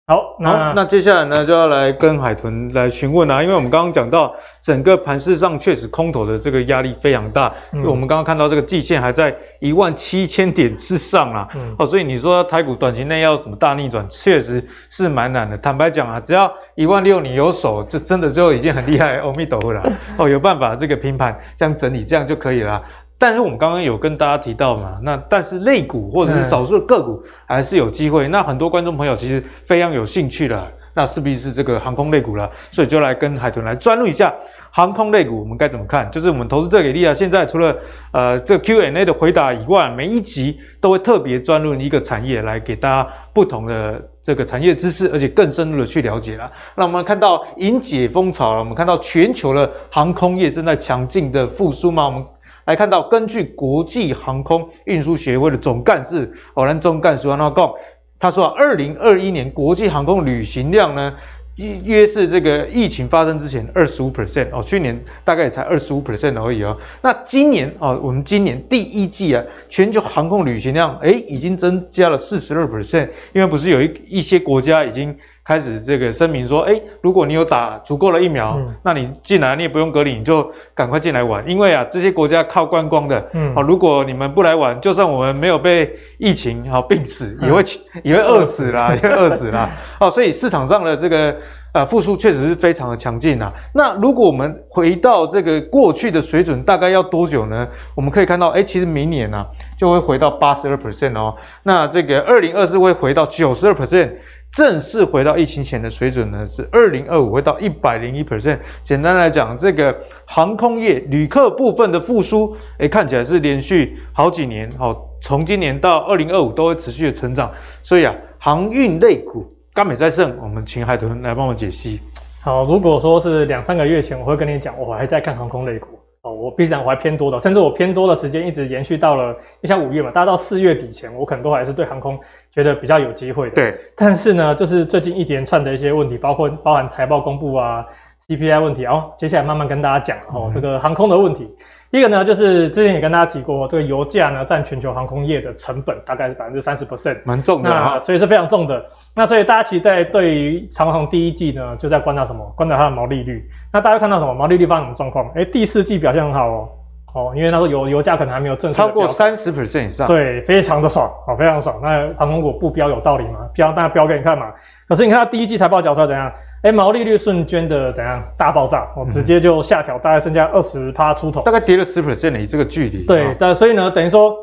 [0.07, 15.57] 好，那那接下来呢，就要来跟海豚来询问啦，因为我们刚刚讲到整个盘势上确实空头的这个压力非常大，嗯、因为我们刚刚看到这个季线还在一万七千点之上啦，嗯、哦，所以你说台股短期内要什么大逆转，确实是蛮难的。
[15.59, 19.81] 坦白讲啊，只要一万六你有手，就真的就已经很厉害，阿弥陀佛了，
[20.19, 22.83] 哦，有办法这个平盘这样整理，这样就可以了。
[23.21, 28.27] 但是我们刚刚有跟大家提到嘛，那但是类股或者是少数的个股还是有机会。
[28.29, 34.33] 那很多观众朋友其实非常有兴趣的，那势必是这个航空类股了，所以就来跟海豚来专录一下
[34.71, 36.11] 航空类股，我们该怎么看？
[36.11, 37.13] 就是我们投资最给力啊！
[37.13, 37.77] 现在除了
[38.13, 46.51] 呃这个 Q&A 的回答以外，每一集都会特别专录一个产业来给大家不同的这个产业知识，而且更深入的去了解了。
[46.75, 52.07] 那我们看到迎解风潮了，我们看到全球的航空业正在强劲的复苏吗？
[52.07, 52.25] 我们。
[52.71, 57.69] 来看到，根据国际航空运输协会的总干事欧兰总干事安纳讲，
[58.17, 61.13] 他说啊，二零二一年国际航空旅行量呢，
[61.57, 66.77] 约是这个疫情发生之前二十五 percent 哦，去年大概也才二十五 percent 而已哦。
[67.03, 75.13] 那今年哦，我们今年第一季啊，全球航空旅行量诶已经增加了四十二 percent，因为不是有一一些国家已经。
[75.45, 81.49] 开始这个声明说，哎，如果你有打足够的疫苗，嗯、那你进来你也不用隔离，你就赶快进来玩。
[81.49, 89.71] 因为啊，这些国家靠观光的，嗯，好，如果你们不来玩，就算我们没有被疫情好病死，也会、嗯、也会饿死啦，也会饿死啦。
[89.99, 91.35] 哦，所以市场上的这个
[91.73, 93.53] 呃复苏确实是非常的强劲啊。
[93.75, 97.67] 那如果我们回到这个过去的水准，大概要多久呢？
[97.97, 99.47] 我们可以看到，哎，其实明年呢、啊、
[99.79, 101.35] 就会回到八十二 percent 哦。
[101.65, 104.11] 那这个二零二四会回到九十二 percent。
[104.53, 108.59] 正式回到疫情前的水准呢，是二零二五会到一百零一 percent。
[108.83, 117.49] 简单来讲，这个航空业旅客部分的复苏，诶，看起来是连续好几年，哦，从今年到二零二五都会持续的成长。
[117.81, 122.01] 所以啊，航运类股甘美在胜，我们请海豚来帮我解析。
[122.43, 125.87] 好，如果说是两三个月前，我会跟你讲，我还在看航空类股。
[126.23, 132.19] 哦，我必然我还偏多的，甚至我偏多的时间一直延续到了，你像五月嘛，大概到四月底前，我可能都还是对航空
[132.51, 133.55] 觉得比较有机会的。
[133.55, 137.87] 对，但是呢，就是最近一连串的一些问题，包括包含财报公布啊
[138.27, 141.49] ，CPI 问题，哦，接下来慢慢跟大家讲哦，这个航空的问题。
[141.91, 148.81] 第一个呢，就是之前也跟大家提过，这个油价呢占全球航空业的成本大概是百分之三十 percent，蛮重的啊，所以是非常重的。
[149.13, 152.45] 那所以大家其实在对于长航第一季呢，就在观察什么？
[152.57, 153.45] 观察它的毛利率。
[153.73, 154.33] 那大家看到什么？
[154.33, 155.29] 毛利率发生什么状况？
[155.35, 156.69] 诶，第四季表现很好哦，
[157.13, 161.81] 哦，因为那时候油油价可能还没有正式超过三十 percent 以上，对，非常的爽，哦，非常爽。
[161.83, 163.41] 那航空股不标有道理吗？
[163.53, 164.53] 标，大家标给你看嘛。
[164.87, 166.33] 可是你看它第一季财报缴出来怎样？
[166.63, 168.87] 哎，毛利率瞬间的怎样大爆炸？
[168.95, 173.05] 哦，直接就下调，大概剩下二十趴出头，大概跌了十 percent 的这个距离。
[173.07, 174.37] 对，但所以呢，等于说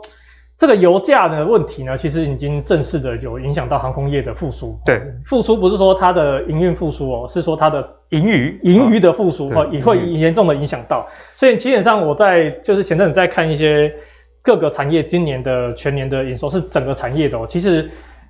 [0.58, 4.80] 这个油价的问题呢，其实已经正式的有影响到航空业的复苏。
[4.84, 11.08] 对，复苏不是说它的营运复苏哦，是说它的盈余盈余的复苏哦，也会严重的影响到。
[11.36, 13.94] 所以基本上我在就是前阵子在看一些
[14.42, 17.88] 各个产业今年的全年的营收，是整个产业的哦，其实。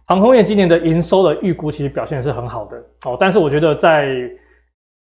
[0.07, 4.07] 航空业今年的营收的预估其实表现是很好的哦，但是我觉得在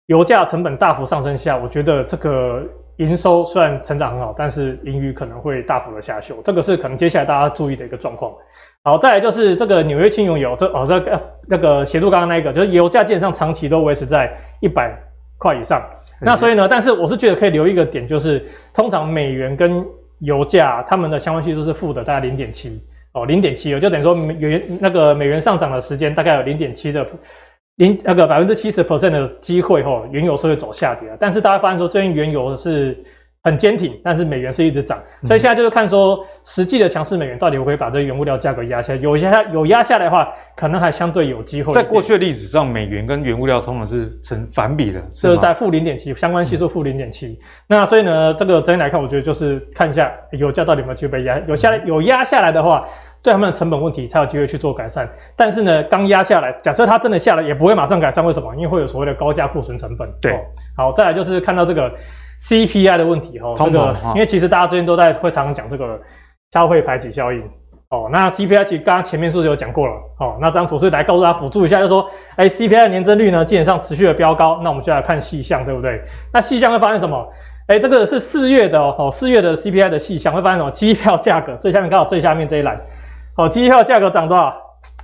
[0.06, 2.62] 油价成本大幅上升下，我觉得这个
[2.96, 8.32] 营收虽然成长很好，但是盈余可能会大幅的下修，这个是可能接下来大家注意的一个状况。
[8.82, 14.90] 好，再来就是这个纽约轻油油，这哦这个那个协助刚刚那个，就是油价基本上长期都维持在一百
[15.36, 15.82] 块以上。
[16.20, 19.84] 那所以呢，但是我是觉得可以留一个点，就是通常美元跟
[20.20, 22.82] 油价它们的相关系数是负的，大概零点七。
[23.14, 27.06] 哦，零点七，就等于说美元那个美元上涨的时间大概有零点七的
[27.76, 31.16] 零那个百分之七十 percent 的机会，吼，原油是会走下跌的。
[31.18, 33.02] 但是大家发现说，最近原油是
[33.44, 41.70] 很坚挺，但是美元是一直涨，所以现在就是看说实际的强势美元到底会不会把这个原物料价格压下来，有压有压下来的话，可能还相对有机会。
[41.74, 47.38] 在过去的历史上，美元跟原物料通常是成反比的，是在负零点七，相关系数负零点七。
[47.68, 52.88] 那所以呢，这个整体来看，我觉得就是看一下油价到底有没有去被压，有下来有压下来的话，
[53.22, 55.06] 对他们的成本问题才有机会去做改善。
[55.36, 58.54] 但是呢，刚压下来，假设它真的下来，也不会马上改善，为什么？
[58.54, 60.08] 因为会有所谓的高价库存成本。
[60.22, 60.36] 对、哦，
[60.74, 61.92] 好，再来就是看到这个。
[62.40, 66.00] CPI 的问题哦，这个因为其实大家最近都在会常常讲这个
[66.52, 67.42] 消费排挤效应
[67.90, 68.08] 哦。
[68.12, 70.36] 那 CPI 其实刚刚前面是不是有讲过了哦？
[70.40, 76.02] 那这张图是来告诉大家辅助一下，就是说，哎，CPI 的年增率呢基本上持续的飙高，那我们就来看细项，对不对？
[76.32, 77.26] 那细项会发现什么？
[77.66, 80.70] 哎，这个是四月的哦，四月的 CPI 的细项会发现什么？
[80.70, 82.78] 机票价格最下面刚好最下面这一栏，
[83.36, 84.54] 哦，机票价格涨多少？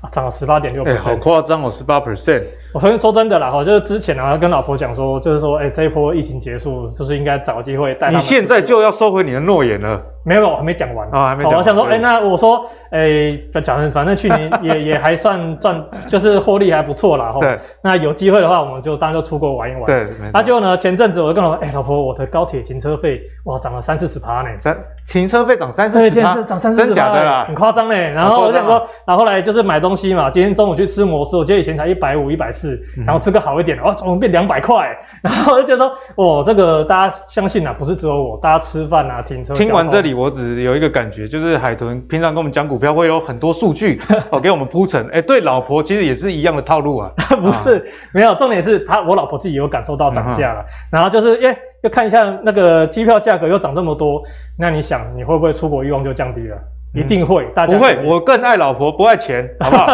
[0.03, 2.43] 啊，涨了十八点六%，哎，好夸张哦，十八 percent。
[2.73, 8.11] 我昨天说真的啦，哈，就是之前啊，跟老婆讲说，就是说，哎、欸，这一波疫情结束，就是应该找个机会带。
[8.11, 10.01] 你现在就要收回你的诺言了？
[10.23, 11.59] 没有，我还没讲完啊，还没讲完。
[11.59, 17.33] 我想说，哎、欸，那我说，哎、欸，讲成反正去年也也还算赚，就是获利还不错啦。
[17.33, 17.41] 哈。
[17.41, 17.59] 对。
[17.83, 19.85] 那有机会的话，我们就当然就出国玩一玩。
[19.87, 20.07] 对。
[20.33, 24.49] 那就呢，前阵子我就跟我说，哎、欸，老婆，我的高铁停车费哇涨了三四十趴呢。
[24.59, 24.79] 三
[25.09, 26.35] 停车费涨三四十趴？
[26.43, 26.87] 涨三四十趴？
[26.87, 27.45] 真假的啦？
[27.49, 27.95] 很夸张呢。
[27.95, 33.41] 然后我想说，然后后来就是买东西嘛，今天中午去吃摩斯，我记得以前才一百五、一百四，然后吃个。
[33.41, 34.95] 好一点的哦，怎么变两百块？
[35.25, 39.55] 然后我就觉得说，哦，这个大家相信啊，不是只有我，大家吃饭啊、停车。
[39.55, 43.99] 听完这里，我只有一个感觉，就是海豚平常跟我们讲股票会有很多数据
[44.31, 45.09] 哦，给我们铺陈。
[45.09, 47.11] 哎，对，老婆其实也是一样的套路啊。
[47.41, 50.61] 不是，啊、没有，重点是他，我老婆自己有感受到涨价了。
[50.61, 54.23] 嗯、然后就是，耶，又看一下那个机票价格又涨这么多，
[54.59, 56.59] 那你想，你会不会出国欲望就降低了？
[56.93, 59.87] 一定会，大家不会，我更爱老婆，不爱钱， 好不好？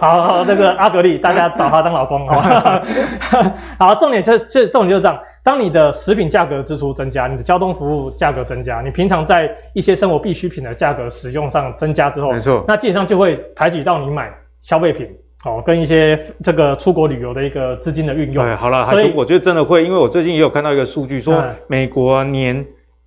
[0.00, 2.82] 好好，那个阿格力，大家找他当老公，好不好？
[3.78, 5.16] 好，重点就是，这重点就是这样。
[5.44, 14.28] 当你的食品价格支出增加，你的交通服务价格增加，你平常在一些生活必需品的价格使用上增加之后，没错，那基本上就会排挤到你买
[14.60, 15.06] 消费品，
[15.44, 18.44] 哦，跟一些这个出国旅游的一个资金的运用。
[18.44, 22.66] 哎，好了，所以我觉得真的会，因为我最近也有看到一个数据，说美国年。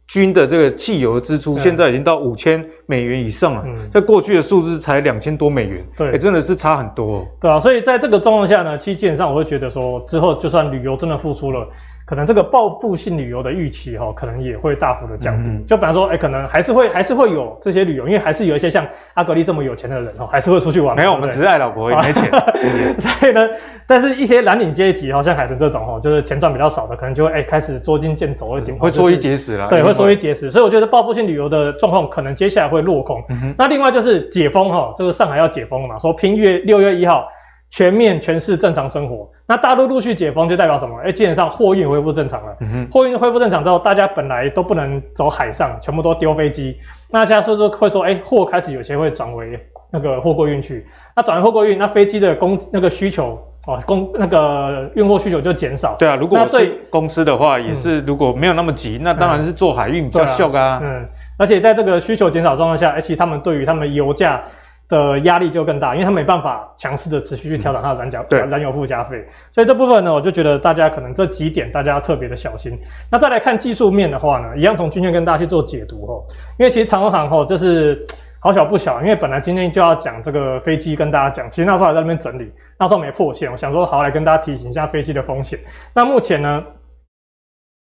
[0.10, 7.24] 军的这个汽油支出现在已经到五千美元以上了，在过去的数字才两千多美元，对，真的是差很多。
[7.40, 11.68] 对啊，所以在这个状况下呢，其实基本上我会觉得说，之后就算旅游真的复苏了。
[12.10, 15.52] 可能这个报复性旅游的预期哈，可能也会大幅的降低。
[15.52, 20.96] 嗯、就比方说，哎、欸，可能还是会还是会有这些旅游，因为还是有一些像阿格力这么有钱的人哦，还是会出去玩。
[20.96, 22.32] 没有，我们只是爱老婆，也没 钱。
[22.98, 23.48] 所以呢，
[23.86, 29.68] 但是一些蓝领阶级，好像海豚这种哈，就是钱赚比较少的，可能就会哎、欸、开始捉襟见肘一点，会缩衣节食了。
[29.68, 30.50] 对，会缩衣节食。
[30.50, 33.24] 所以我觉得报复性旅游的状况可能接下来会落空。
[33.30, 37.28] 嗯、那另外就是解封哈，这个上海要解封了嘛，说拼月六月一号。
[37.70, 40.98] 全面全市正常生活，那大陆陆续解封就代表什么？
[41.02, 42.58] 哎、欸，基本上货运恢复正常了。
[42.92, 46.76] 货运恢复正常之后，大家本来都不能走海上，全部都丢飞机。
[47.12, 49.60] 那现在是不是会说，哎、欸，货开始有些会转为
[49.92, 50.84] 那个货柜运去？
[51.16, 55.96] 那转为货柜运，那飞机的供那个需求哦，供那个运货需求就减少。
[56.00, 60.80] 对啊，如果是公司的话，也是如果没有那么急，嗯、那当然是做海运比较秀啊。
[60.82, 64.42] 嗯，而且在这个需求减少状况下，而、欸、且他们对于他们油价。
[64.90, 72.78] 的压力就更大，因为他没办法强势的持续去调整它的燃价、嗯、燃油附加费，所以这部分呢，我就觉得大家可能这几点大家要特别的小心。
[73.12, 76.26] 那再来看技术面的话呢，一样从均线跟大家去做解读哦，
[76.58, 78.04] 因为其实长荣航吼就是
[78.40, 85.60] 好小不小，因为本来今天就要讲这个飞机跟大家讲，其实那时候还在那边整理，那时候没破线，我想说好来跟大家提醒一下飞机的风险。
[85.94, 86.64] 那目前呢，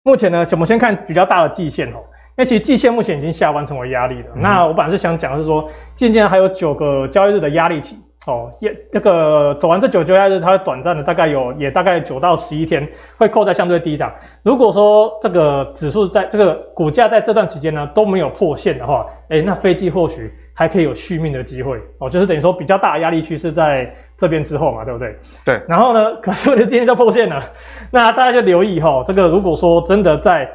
[0.01, 1.97] 目前呢，我们先看比较大的季线哦。
[2.37, 4.27] 因为其实季线目前已经下弯成为压力了。
[4.35, 7.97] 嗯、那我本来是想讲的是说，渐渐还有九个交易日的压力期
[8.27, 14.13] 哦，也这个走完这九交易日，它会短暂的大概有也大概九到十一天会扣在相对低档。
[14.43, 25.15] 如果说这个指数在这个股价在这段时间呢都没有破线的话，诶那飞机或许还可以有续命的机会哦，就是等于说比较大的压力区是在这边之后嘛，对不对？
[25.43, 25.59] 对。
[25.67, 27.41] 然后呢，可是我今天就破线了，
[27.89, 30.47] 那大家就留意哈，这个如果说真的在。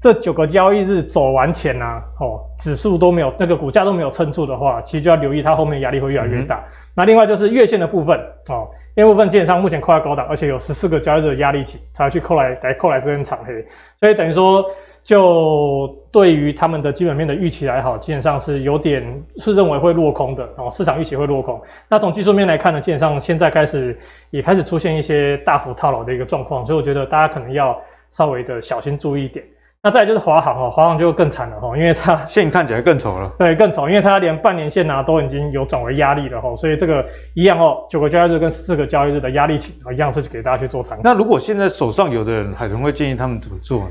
[0.00, 6.56] 这九个交易日走完前呐、啊，哦，指数都没有那个股价都没有撑住的话，其实就要留意它后面压力会越来越大。
[6.56, 13.52] 嗯、那另外就是月线的部分哦，月部分基本上目前扣在高档，而且有十四个交易日的压力期才去扣来来扣来这根长黑，
[13.98, 14.64] 所以等于说
[15.04, 19.04] 就对于他们的基本面的预期来好，基本上是有点
[19.36, 21.60] 是认为会落空的哦，市场预期会落空。
[21.90, 23.98] 那从技术面来看呢，基本上现在开始
[24.30, 29.44] 也开始出现一些大幅套牢的一个状况，所以我觉得大家可能要稍微的小心注意一点。
[29.82, 33.32] 那再来就是华航哦，华航就更惨了哈，因为它 线看起来更丑了。
[33.38, 37.02] 对，更丑，因为它连半年线啊都已经有转为压力了哈，所以这个
[37.34, 41.02] 一样哦，九个交易日跟四个交易日的压力情啊，一样是给大家去做参考。
[41.02, 43.86] 那如果现在手上有的人，海豚会建议他们怎么做呢？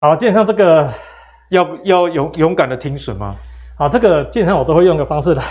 [0.00, 0.86] 好，基本上这个
[1.48, 3.34] 要要勇勇敢的停损吗？
[3.78, 5.42] 好，这个基本上我都会用个方式来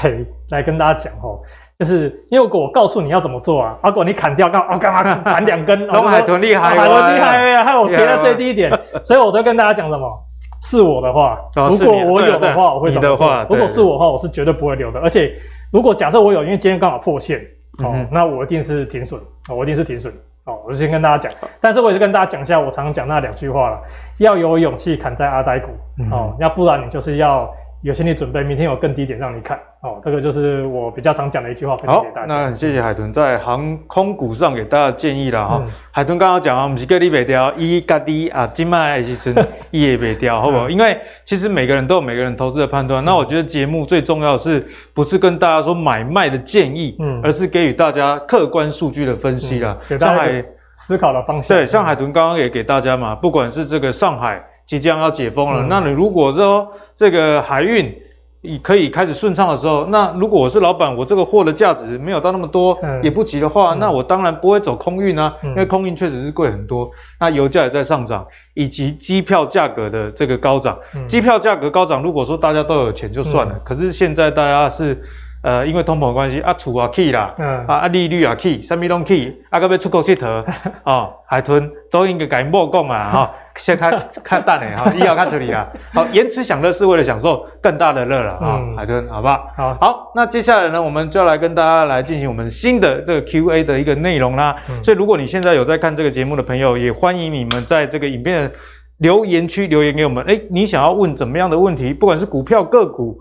[0.49, 1.41] 来跟大家讲哦，
[1.81, 10.07] 就是因为果我告诉你要怎么做啊，如果你砍掉干嘛干嘛砍两根，龙海豚厉害，海豚厉害呀，害我跌到最低一点， 所以我都跟大家讲什么？
[10.61, 13.45] 是我的话，如果我有的话，我会怎么做？
[13.49, 14.99] 如果是我的话，我是绝对不会留的。
[14.99, 15.33] 而且
[15.73, 17.41] 如果假设我有，因为今天刚好破线
[17.83, 20.13] 哦，那我一定是停损，我一定是停损。
[20.45, 23.81] 哦，我就先跟大家讲，但是我也是跟大家讲一下，我常常讲那两句话了，
[24.19, 25.71] 要有勇气砍在阿呆股，
[26.11, 27.51] 哦，要不然你就是要。
[27.81, 29.99] 有心理准备，明天有更低点让你看哦。
[30.03, 32.33] 这个就是我比较常讲的一句话，分享给大家。
[32.33, 35.59] 好，那谢谢海豚在航空股上给大家建议了哈。
[35.63, 40.69] 嗯、海豚刚刚讲啊，我们是个你别掉，一嘎滴啊，今麦是真一也北掉，好不好？
[40.69, 43.03] 因为其实每个人都有每个人投资的判断。
[43.03, 44.63] 嗯、那我觉得节目最重要的是
[44.93, 49.75] 不是跟大家说买卖的建议，嗯，而是给予大家客观数据的分析啦。
[49.89, 50.31] 给大家
[50.73, 51.57] 思考的方向。
[51.57, 54.39] 对，像海豚刚刚也给大家嘛，不管是这个上海。
[54.71, 57.93] 即将要解封了，嗯、那你如果说这个海运
[58.39, 66.89] 你可以开始顺畅的时候，那如果我是老板，我这个货的价值没有到那么多，嗯、也不急的话，嗯、那我当然不会走空运啊，嗯、因为空运确实是贵很多。
[67.19, 75.03] 那油价也在上涨，以及机票价格的这个高涨，嗯、机票价格高涨，如果说大家都有钱就算了，嗯、可是现在大家是。
[75.43, 80.43] 呃，因为通膨关系，啊，厝也起啦，嗯、啊，啊，利率也起，什么拢起，啊，到要出国佚佗，
[80.85, 83.91] 哦，海豚都应该甲因某讲啊，哈、哦，先看
[84.23, 89.47] 看淡诶，哈，以后看这里啊，好，延迟享乐是为了享受更大的乐了啊，海豚，好不好？
[89.57, 94.55] 好，好，那接下来呢，我们就要来跟大家来进行我们新的这个 Q&A 的一个内容啦。
[94.69, 98.51] 嗯、所以，如果你现在有在看这个节目的朋友，也欢迎你们在这个影片的
[98.99, 101.91] 留言区留言给我们，诶，你想要问怎么样的问题？
[101.91, 103.17] 不管是股票个股。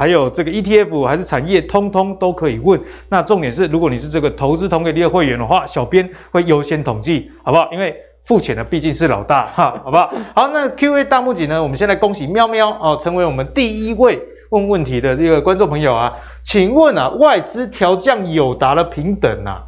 [0.00, 2.80] 还有这个 ETF 还是产业，通通都可以问。
[3.10, 7.68] 那重点是，如果你是这个投资同给力的会员的话，小编会优先统计，好不好？
[7.70, 10.10] 因为付钱的毕竟是老大，哈，好不好？
[10.34, 11.62] 好，那 Q&A 大募集呢？
[11.62, 16.10] 我们先来恭喜喵喵哦，成为我们第一位问问题的这个观众朋友啊。
[16.42, 19.62] 请问啊，外资调降友达的平等啊，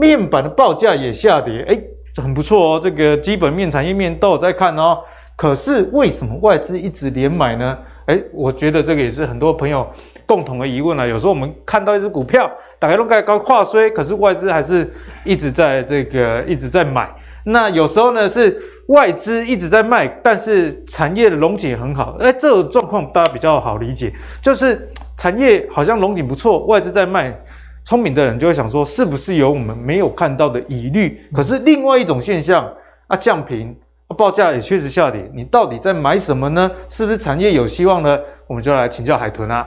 [0.00, 1.80] 面板的报价也下跌，诶，
[2.20, 2.80] 很不错哦。
[2.82, 4.98] 这个基本面、产业面都有在看哦。
[5.36, 7.78] 可是为什么外资一直连买呢？
[8.06, 9.86] 哎，我觉得这个也是很多朋友
[10.26, 11.06] 共同的疑问啊。
[11.06, 14.92] 有时候我们看到一只股票，打开龙盖高跨衰，可是外资还是
[15.24, 17.08] 一直在这个一直在买。
[17.44, 22.16] 那有时候呢是外资一直在卖，但是产业的荣景很好。
[22.20, 27.36] 哎，这种状况大家比较好理解，就是产业好像荣景不错，外资在卖。
[27.84, 31.20] 聪明的人就会想说，是不是有我们没有看到的疑虑？
[31.32, 32.64] 可是另外一种现象
[33.08, 33.76] 啊，降评。
[34.12, 36.70] 报价也确实下跌，你到底在买什么呢？
[36.88, 38.18] 是不是产业有希望呢？
[38.46, 39.66] 我们就来请教海豚啊。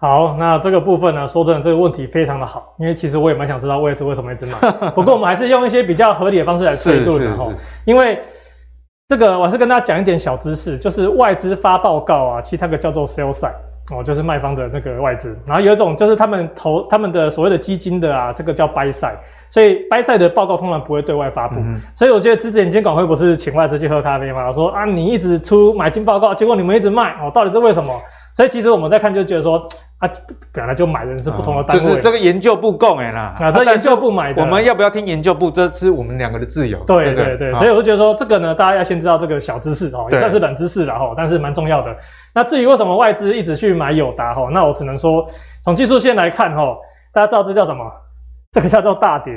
[0.00, 4.54] 好，那这个部分呢，说真的，这个问题非常的好，因为其实我也蛮想知道外资为什么一直买。
[4.94, 7.52] 不过我们还是用一些比较合理的方式来推论的哈。
[7.84, 8.20] 因为
[9.08, 13.52] 这个，我还是跟大家讲一点小知识，就是外资发报告啊，其实它个叫做 sell side
[13.90, 15.36] 哦，就是卖方的那个外资。
[15.46, 19.16] 然后有一种就是他们投他们的所谓的基金的啊，这个叫 buy side。
[19.50, 24.46] 所以 By Side 的报告通常不会对外发布，嗯、所以我觉得之前监管会不是请外资去喝咖啡吗？
[24.46, 27.98] 我说啊，你一直出买进报告，结果你们一直卖哦，到底是为什么？
[28.36, 29.66] 所以其实我们在看就觉得说
[30.00, 30.10] 啊，
[30.52, 35.50] 本来就买的人是不同的单位，就是这个研究部供哎啦，啊，这研究部买的，我们要不要听研究部？
[35.50, 36.78] 这是我们两个的自由。
[36.86, 41.96] 对对对，好所以我就觉得说这个呢，大家要先知道这个小知识哦，也算是冷知识了哈，但是蛮重要的。
[42.38, 45.28] 那至于为什么外资一直去买友达哈，那我只能说
[45.60, 46.78] 从技术线来看哈，
[47.12, 47.84] 大家知道这叫什么？
[48.52, 49.32] 这个叫做大跌。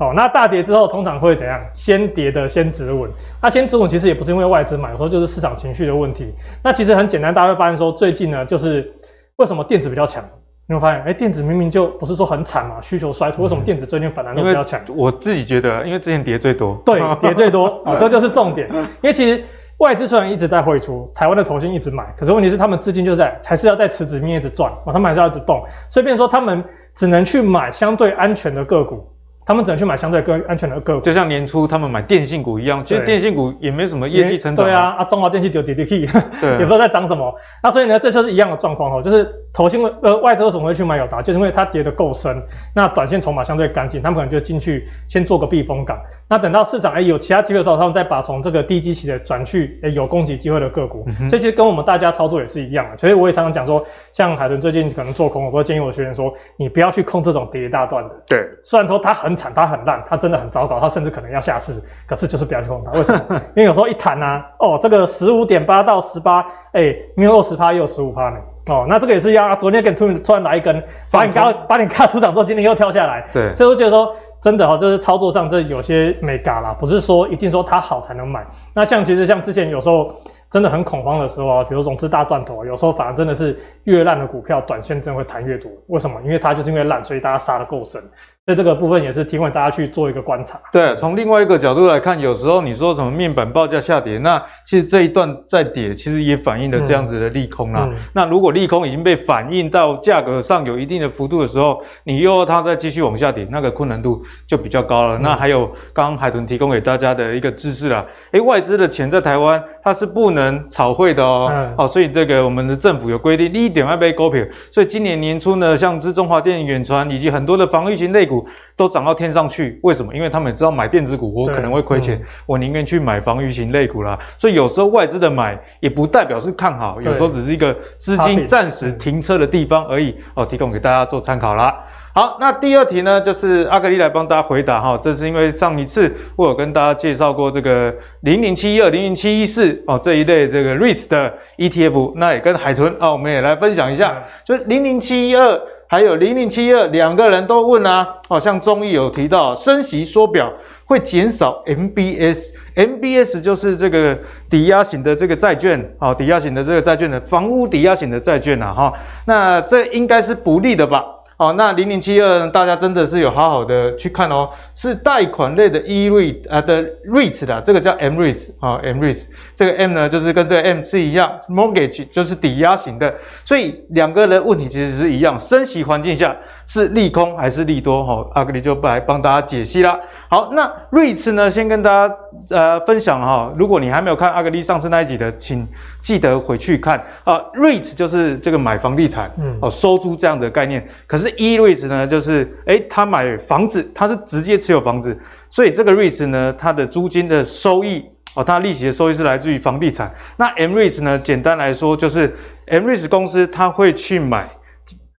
[0.00, 1.60] 哦，那大跌之后通常会怎样？
[1.74, 3.10] 先跌的先止稳。
[3.42, 6.32] 那先止稳其实也不是因为外资买，有时候就是市场情绪的问题。
[6.64, 8.90] 那其实很简单，大家会发现说，最近呢，就是
[9.36, 10.24] 为什么电子比较强？
[10.66, 14.80] 你会发现，哎，电子明明就不是说很惨嘛，需求衰退，为什么电子最近反弹都比较强？
[14.96, 16.80] 我自己觉得，因为之前跌最多。
[16.86, 18.66] 对，跌最多啊， 这就是重点。
[18.72, 19.44] 因为其实
[19.78, 25.62] 外资虽然一直在汇出，台湾的投信一直买，可是问题是他们资金就在，还是要在池子里面一直转啊，他们还是要一直动。
[25.90, 26.62] 所以变成说，他们
[26.94, 29.08] 只能去买相对安全的个股。
[29.48, 32.84] 他们只能去买相对更安全的个股，就像年初他们买电信股一样。
[32.84, 34.66] 其实电信股也没什么业绩成长。
[34.66, 36.06] 对啊，啊，中华电信就跌跌去，
[36.38, 37.34] 对，也不知道在涨什么。
[37.62, 42.36] 那所以呢，这就是一样的状况哦，就是投信呃外资为什么会去买友达，就是因为它跌得够深，
[42.74, 45.98] 那短线筹码相对干净，他们可能就进去先做个避风港。
[46.28, 51.06] 那等到市场哎有其他机会的时候，他们再把从这个低基期的转去哎有攻击机会的个股。
[51.28, 52.96] 所以其实跟我们大家操作也是一样的。
[52.98, 58.14] 所以我也常常讲说，像海豚最近可能做空，我都建议我学员说，你不要去控这种跌一大段的。
[58.28, 62.92] 对，虽然说它很惨，它很烂，它真的很糟糕，它甚至可能要下市，可是就是不要去控它。
[62.92, 63.22] 为什么？
[63.56, 68.36] 因为有时候一弹啊，哦，这个十五点八到十八，哎，没有二十趴，也有十五趴呢。
[68.66, 73.26] 哦，那这个也是一样，昨天给突突然来一根，把你嘎把你嘎出场之后，今天又跳下来。
[73.32, 74.14] 对，所以我觉得说。
[74.40, 78.46] 真的哈、哦，就是操作上这有些没嘎啦，不是说一定说它好才能买。
[78.74, 80.14] 那像其实像之前有时候
[80.48, 85.70] 真的很恐慌的时候啊，比如融资大断头，有时候反而真的是越烂的股票，短线真会弹越多。
[85.88, 86.20] 为什么？
[86.22, 88.02] 因为它就是因为烂，所以大家杀的够深。
[88.48, 90.58] 所以这个部分也是提供大家去做一个观察。
[90.72, 97.86] 对，从另外一个角度来看，有时候你说什么面板报价下跌，那其实这一段在跌，其实也反映了这样子的利空啦。
[97.86, 105.18] 嗯嗯、那如果利空已经被反映到价格上有一定的幅度的时候，你又要它再继续往下跌，那个困难度就比较高了。
[105.18, 111.50] 嗯、那还有刚刚海豚提供给大家的一个知识啦，诶，外资的钱在台湾它是不能炒汇的哦。
[111.52, 114.42] 嗯、哦，所以这个我们的政府有规定，一点要被勾平。
[114.70, 118.37] 所以今年年初呢，像是中华电、远传以及很多的防御型类股。
[118.76, 120.14] 都涨到天上去，为什么？
[120.14, 124.18] 因为他们也知道买电子股我可能会亏钱，嗯、我宁愿去买防御型类股啦。
[124.36, 130.16] 所以有时候外资的买也不代表是看好，有时候只是一个资金暂时停车的地方而已。
[130.34, 131.74] 哦，提供给大家做参考啦。
[132.14, 134.98] 好，那第二题呢，就是阿格力来帮大家回答哈。
[135.00, 145.60] 这是因为上一次我有跟大家介绍过这个零零七一二、零零七一四哦这一类这个 REITs 的 ETF，那也跟海豚啊、哦，我们也来分享一下，嗯、就零零七一二。
[145.88, 150.52] 还有零零七二两个人都问啊，好像中医有提到升息缩表
[150.84, 154.16] 会减少 MBS，MBS 就是这个
[154.50, 158.92] 抵押型的这个债券，啊，抵押型的这个债券的房屋抵押型的债券呐，哈，
[159.26, 161.04] 那这应该是不利的吧？
[161.40, 169.22] 好，那零零七二大家真的是有好好的去看哦，是贷款类的 E-REIT 啊的 REIT 的，这个叫 M-REIT 啊，M-REIT
[169.54, 173.14] 这个 M 呢就是跟这个 M 是一样，Mortgage 就是抵押型的，
[173.44, 176.36] 所以两个的问题其实是一样，升息环境下
[176.66, 178.04] 是利空还是利多？
[178.04, 179.96] 哈，阿格力就来帮大家解析啦。
[180.28, 182.14] 好，那 REITs 呢，先跟大家
[182.50, 185.64] 呃分享哈，如果你还没有看阿格力上次那一集的，请
[186.02, 187.40] 记得回去看啊。
[187.54, 195.16] REITs 就是这个买房地产，嗯，哦，收租这样的概念，可是 E-REITs 呢，就是诶，他买房子，他是直接持有房子，
[195.50, 198.04] 所以这个 REITs 呢，它的租金的收益
[198.34, 200.12] 哦，它利息的收益是来自于房地产。
[200.36, 202.34] 那 M-REITs 呢，简单来说就是
[202.66, 204.48] M-REITs 公司它会去买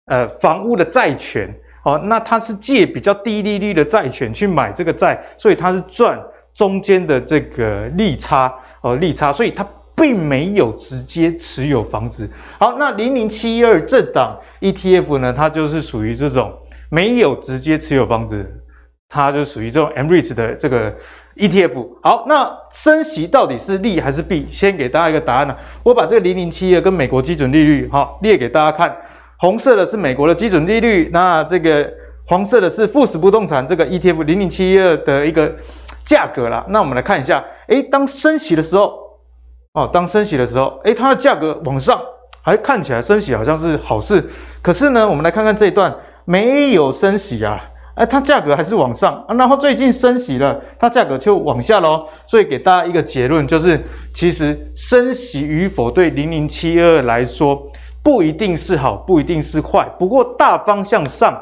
[0.05, 1.53] 呃房屋的债权
[1.83, 6.19] 哦，那它是借比较低利率的债权去买这个债，所以它是赚
[6.53, 9.65] 中间的这个利差哦，利差，所以它。
[9.99, 12.29] 并没有直接持有房子。
[12.57, 16.53] 好，那零零七一二这档 ETF 呢，它就是属于这种
[16.89, 18.49] 没有直接持有房子，
[19.09, 20.95] 它就属于这种 M-REITs 的这个
[21.35, 21.87] ETF。
[22.01, 24.47] 好，那升息到底是利还是弊？
[24.49, 25.53] 先给大家一个答案呢。
[25.83, 28.95] 我把这个零零七一二跟美国基准利率哈列给大家看。
[29.37, 31.89] 红色的是美国的基准利率，那这个
[32.25, 35.53] 黄色的是富时不动产这个 ETF 零零七一二的一个
[36.05, 36.65] 价格啦。
[36.69, 39.08] 那我们来看一下，诶，当升息的时候。
[39.73, 42.01] 哦，当升息的时候，诶，它的价格往上，
[42.41, 44.27] 还看起来升息好像是好事。
[44.63, 45.95] 可是呢，我们来看看这一段，
[46.25, 47.61] 没有升息啊，
[47.95, 49.35] 诶，它价格还是往上啊。
[49.35, 52.07] 然后最近升息了，它价格就往下喽。
[52.25, 53.79] 所以给大家一个结论，就是
[54.15, 57.61] 其实升息与否对零零七二来说
[58.01, 59.87] 不一定是好，不一定是坏。
[59.99, 61.39] 不过大方向上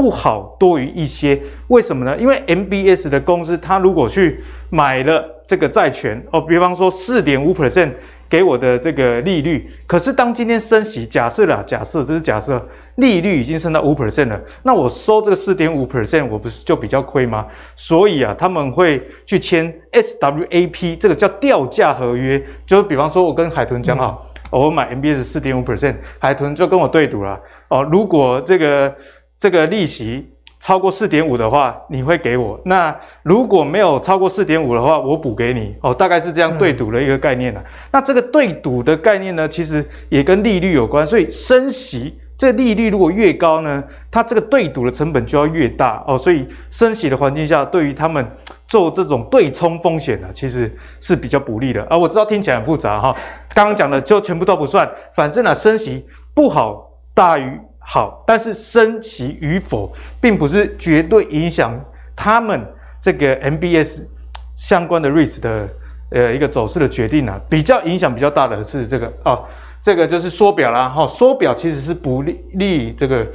[0.00, 1.38] 不好多于一些。
[1.68, 2.16] 为什么呢？
[2.16, 5.36] 因为 MBS 的公司，它如果去买了。
[5.50, 7.90] 这个债权哦，比方说四点五 percent
[8.28, 17.44] 给我的这个利率，可是当今天升息，假设啦，假设这是假设，利率已经升到五 percent 了，那我收这个四点五 percent，我不是就比较亏吗？
[17.74, 27.36] 所以啊，他们会去签 SWAP，这个叫掉价合约，就比方说我跟海豚讲好，嗯、我买 MBS 四点五 percent，海豚就跟我对赌了
[27.70, 28.94] 哦，如果这个
[29.40, 30.32] 这个利息。
[30.62, 35.74] 超过四点五的话，你会给我；那如果没有超过四点五的话，我补给你。
[35.80, 41.06] 哦，大概是这样对赌的一个概念、啊嗯、那这个对赌的概念呢，其实也跟利率有关。
[41.06, 46.18] 所以升息，这利率如果越高呢，它这个对赌的成本就要越大哦。
[46.18, 48.30] 所以升息的环境下，对于他们
[48.68, 50.70] 做这种对冲风险呢，其实
[51.00, 51.96] 是比较不利的啊。
[51.96, 53.16] 我知道听起来很复杂哈，
[53.54, 57.58] 刚刚讲的就全部都不算，反正呢、啊，升息不好大于。
[57.82, 61.72] 好，但是升息与否，并不是绝对影响
[62.14, 62.64] 他们
[63.00, 64.04] 这个 MBS
[64.54, 65.68] 相关的 REITs 的
[66.10, 67.40] 呃一个走势的决定啊。
[67.48, 69.44] 比较影响比较大的是这个哦，
[69.82, 70.88] 这个就是缩表啦。
[70.88, 73.26] 哈、哦，缩表其实是不利利这个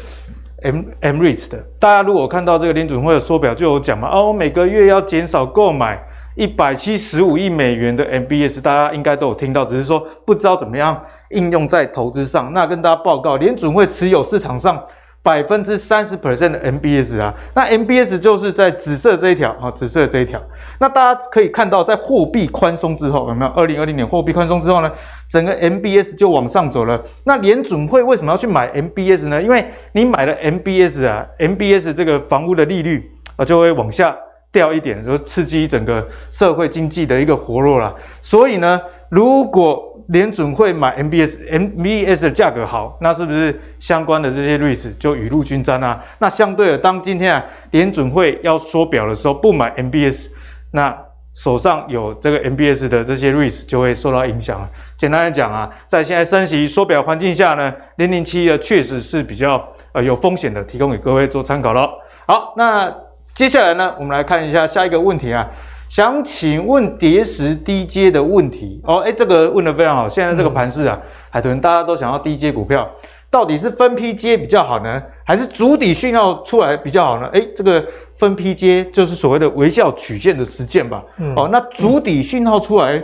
[0.62, 1.62] M M REITs 的。
[1.78, 6.02] 大家如果看到这个联准会的缩表，就有讲嘛，哦，每个月要减少购买
[6.36, 11.04] 一百七十五亿美元的 MBS，大家应该都有听到，只是说不知道怎么样。
[11.30, 14.82] 应用在投资上，那跟大家报告，联准会持有市场上
[15.24, 20.40] 百分之三十 percent 的 MBS 啊，那 MBS 就是在紫色这一条啊，紫色这一条。
[20.80, 23.52] 那大家可以看到，在货币宽松之后，有没有？
[23.54, 24.92] 二零二零年货币宽松之后呢，
[25.28, 27.04] 整个 MBS 就往上走了。
[27.24, 29.42] 那联准会为什么要去买 MBS 呢？
[29.42, 34.16] 因为你买了 MBS 啊，MBS 这个房屋的利率啊就会往下
[34.52, 37.92] 掉一点，就刺激整个社会经济的一个活络了。
[38.22, 46.04] 所以呢，如果联准会买 MBS MBS 的价格好，那是不是相关的这些 REITs 就雨露均沾啊？
[46.20, 50.28] 那相对的，当今天啊联准会要缩表的时候，不买 MBS，
[50.72, 50.96] 那
[51.34, 54.70] 手上有这个 MBS 的这些 REITs 就会受到影响。
[54.98, 61.90] 简单来讲啊，在现在升息缩表环境下呢，零零七的确实是比较呃有风险的，提供给各位做参考咯。
[62.28, 62.94] 好，那
[63.34, 65.50] 接下来呢，我们来看一下下一个问题啊。
[65.96, 70.10] 想请问叠石低阶的问题哦，哎，这个问的非常好。
[70.10, 72.86] 现在这个盘势啊，海豚大家都想要低阶股票，
[73.32, 77.30] 到底是分批接比较好呢，还是主底讯号出来比较好呢？
[77.32, 77.82] 哎，这个
[78.18, 81.02] 分批接就是所谓的微笑曲线的实践吧。
[81.18, 83.04] 嗯、哦，那主底讯号出来，嗯、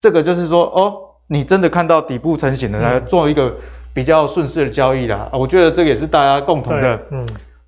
[0.00, 0.96] 这个就是说，哦，
[1.28, 3.54] 你真的看到底部成型了，来做一个
[3.92, 5.30] 比较顺势的交易啦。
[5.32, 7.24] 我觉得这个也是大家共同的，嗯。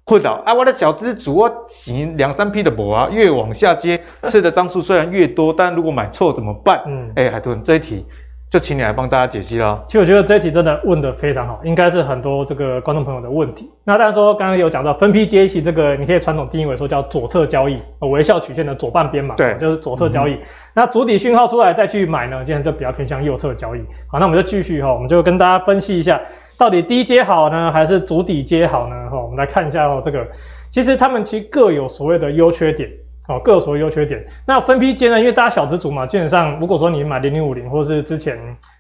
[0.07, 0.54] 困扰啊！
[0.54, 3.98] 我的小资主，我行两三批的博啊，越往下接，
[4.30, 6.80] 吃的张数虽然越多，但如果买错怎么办？
[6.86, 8.07] 嗯，哎、欸，海豚这一题
[8.48, 9.82] 就请你来帮大家解析了。
[9.88, 13.68] 其实我觉得这一题真的问得非常好，应该是很多这个观众朋友的问题。
[13.82, 20.34] 那当然说刚刚有讲到分批接息，这个你可以传统定义为说叫左侧交易，微笑曲线的左半边嘛，对，就是左侧交易。
[20.34, 20.40] 嗯、
[20.74, 23.80] 那主底讯号出来再去买呢，现在就比较偏向右侧交易。
[24.07, 26.20] 好，那我们就继续哈，我们就跟大家分析一下。
[26.59, 29.11] 到底低接好呢，还是筑底接好呢？
[29.11, 30.26] 哈，我们来看一下哦，这个
[30.70, 32.88] 其实他们其实各有所谓的优缺点，
[33.28, 34.24] 哦，各有所谓优缺点。
[34.46, 38.38] 那分批接呢，因为大家小资族嘛，基本上如果说你买零零五零，或是之前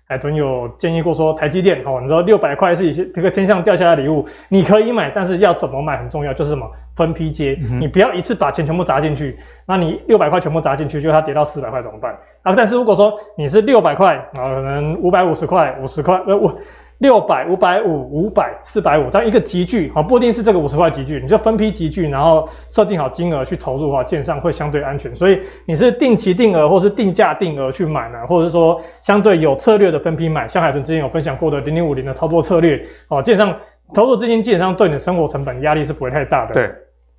[0.08, 12.12] 海豚有建议过说台积电，哦，你说六百块是一些这个天上掉下来的礼物，你可以买，但是要怎么买很重要，就是什么分批接，嗯、你不要一次把钱全部砸进去，那你六百块全部砸进去，就它跌到四百块怎么办？
[12.42, 16.56] 啊，但是如果说你是六百块，啊，可能五百五十块、五十块，呃，我。
[16.98, 25.14] 六百、五百五、五百、四百五，这样一个集聚啊，不一定是这个五十块集聚，你就分批集聚，然后设定好金额去投入的话，建商会相对安全。
[25.14, 33.54] 所以你是定期定额或是定价定额去买呢，或者是说相对有策略的分批买，像海豚之前有分享过的零零五零的操作策略，哦，建上
[33.92, 36.54] 投入资金基本上对你的生活成本压力是不会太大的。
[36.54, 36.70] 对，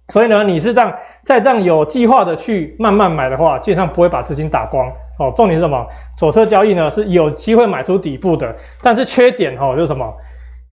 [0.10, 0.92] 所以呢，你是这样
[1.24, 4.92] 在这样有计划的去慢慢买的话，建上不会把资金打光。
[5.18, 5.86] 哦，重点是什么？
[6.18, 10.14] 左侧交易呢是有机会买出底部的，但是缺点哦就是什么？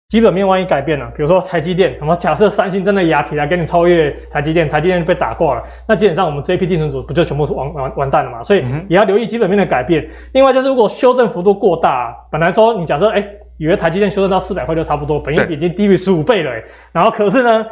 [0.08, 8.42] 基本面万一改变了，比如说台积电，什么假设三星真的压起来给你超越台积电，台积电被打挂了，那基本上我们这一批定存组不就全部是完完完蛋了嘛？
[8.42, 10.08] 所以也要留意基本面的改变。
[10.32, 13.22] 另外就是如果修正幅度过大，本来说你假设哎
[13.58, 16.52] 以为台积电修正到四百块就差不多，本益比已经低于十五倍了，
[16.92, 17.66] 然后可是呢？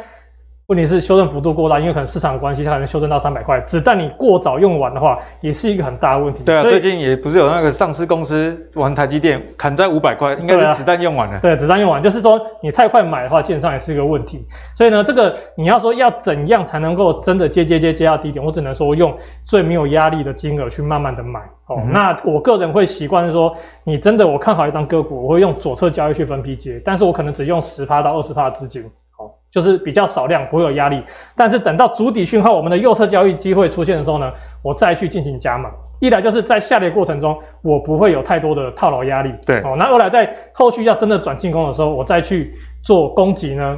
[0.67, 3.57] 问题是修正幅度过大，因为可能市场的关系，它可能修正到三百块。
[3.61, 6.43] 子弹你过早用完的话，也是一个很大的问题。
[6.43, 11.39] 对啊，最近也不是有那个上市公司玩台积电砍在五百块，应该是子弹用完了。
[11.39, 14.45] 对，啊、对，子弹用完，就是说你太快买的话，基本上也是一个问题。
[14.75, 19.15] 所以呢，这个你要说要怎样才能够真的接接接接到低点，我只能说用
[19.45, 21.39] 最没有压力的金额去慢慢的买。
[21.67, 23.55] 哦，嗯、那我个人会习惯是说，
[23.85, 28.83] 你真的我看好一档个股，我会用左侧交易去分批接，但是我可能只用十趴到二十趴的资金。
[29.57, 31.01] 就是比较少量，不会有压力。
[31.35, 34.31] 但是等到主底讯号，我们的右侧交易机会出现的时候呢，
[34.61, 35.71] 我再去进行加码。
[35.99, 39.33] 一来就是在下跌过程中，我不会有太多的套牢压力。
[39.47, 42.53] 对，哦，那二来在后续要真的转进攻的时候，我再去
[42.83, 43.75] 做攻击呢，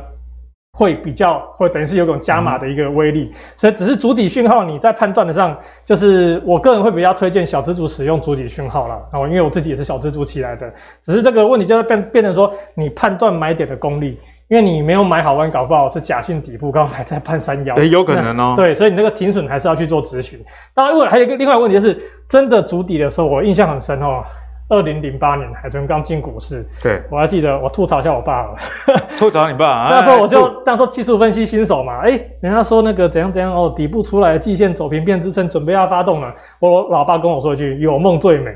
[0.74, 3.30] 会比较会等于是有种加码的一个威力。
[3.32, 8.96] 嗯、所以只是主底讯号，你在判断的上，就是我个人会比较推荐小资族使用主底讯号了。
[9.14, 10.70] 哦，因为我自己也是小资族起来的，
[11.00, 14.20] 只是这个问题就会变变成说，你判断买点的功力。
[14.50, 17.76] 因为你没有买好弯，搞不好是假性底部，刚好还在半山腰。
[17.78, 18.54] 也有可能哦。
[18.56, 20.40] 对，所以你那个停损还是要去做止损。
[20.74, 21.98] 当然，问还有一个另外一个问题就是，
[22.28, 24.24] 真的筑底的时候，我印象很深哦。
[24.70, 28.56] 二零零八年海豚刚进股市，对，我还记得我吐槽一下我爸了，
[29.18, 29.88] 吐槽你爸。
[29.90, 36.34] 那时候我就那时候技术分析新手嘛，哎、欸，人家说那个怎样怎样哦，底部出来的季线走平变支撑，准备要发动了。
[36.60, 38.52] 我老爸跟我说一句“有梦最美”，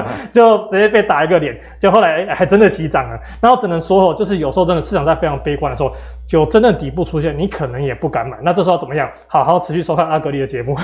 [0.30, 1.58] 就直接被打一个脸。
[1.80, 3.18] 就后来还真的起涨了。
[3.40, 5.90] 然后只能说哦，就是有时候真的市场在非常悲观的时候，
[6.30, 8.36] 就真的底部出现，你可能也不敢买。
[8.42, 9.10] 那这时候怎么样？
[9.26, 10.76] 好好持续收看阿格力的节目。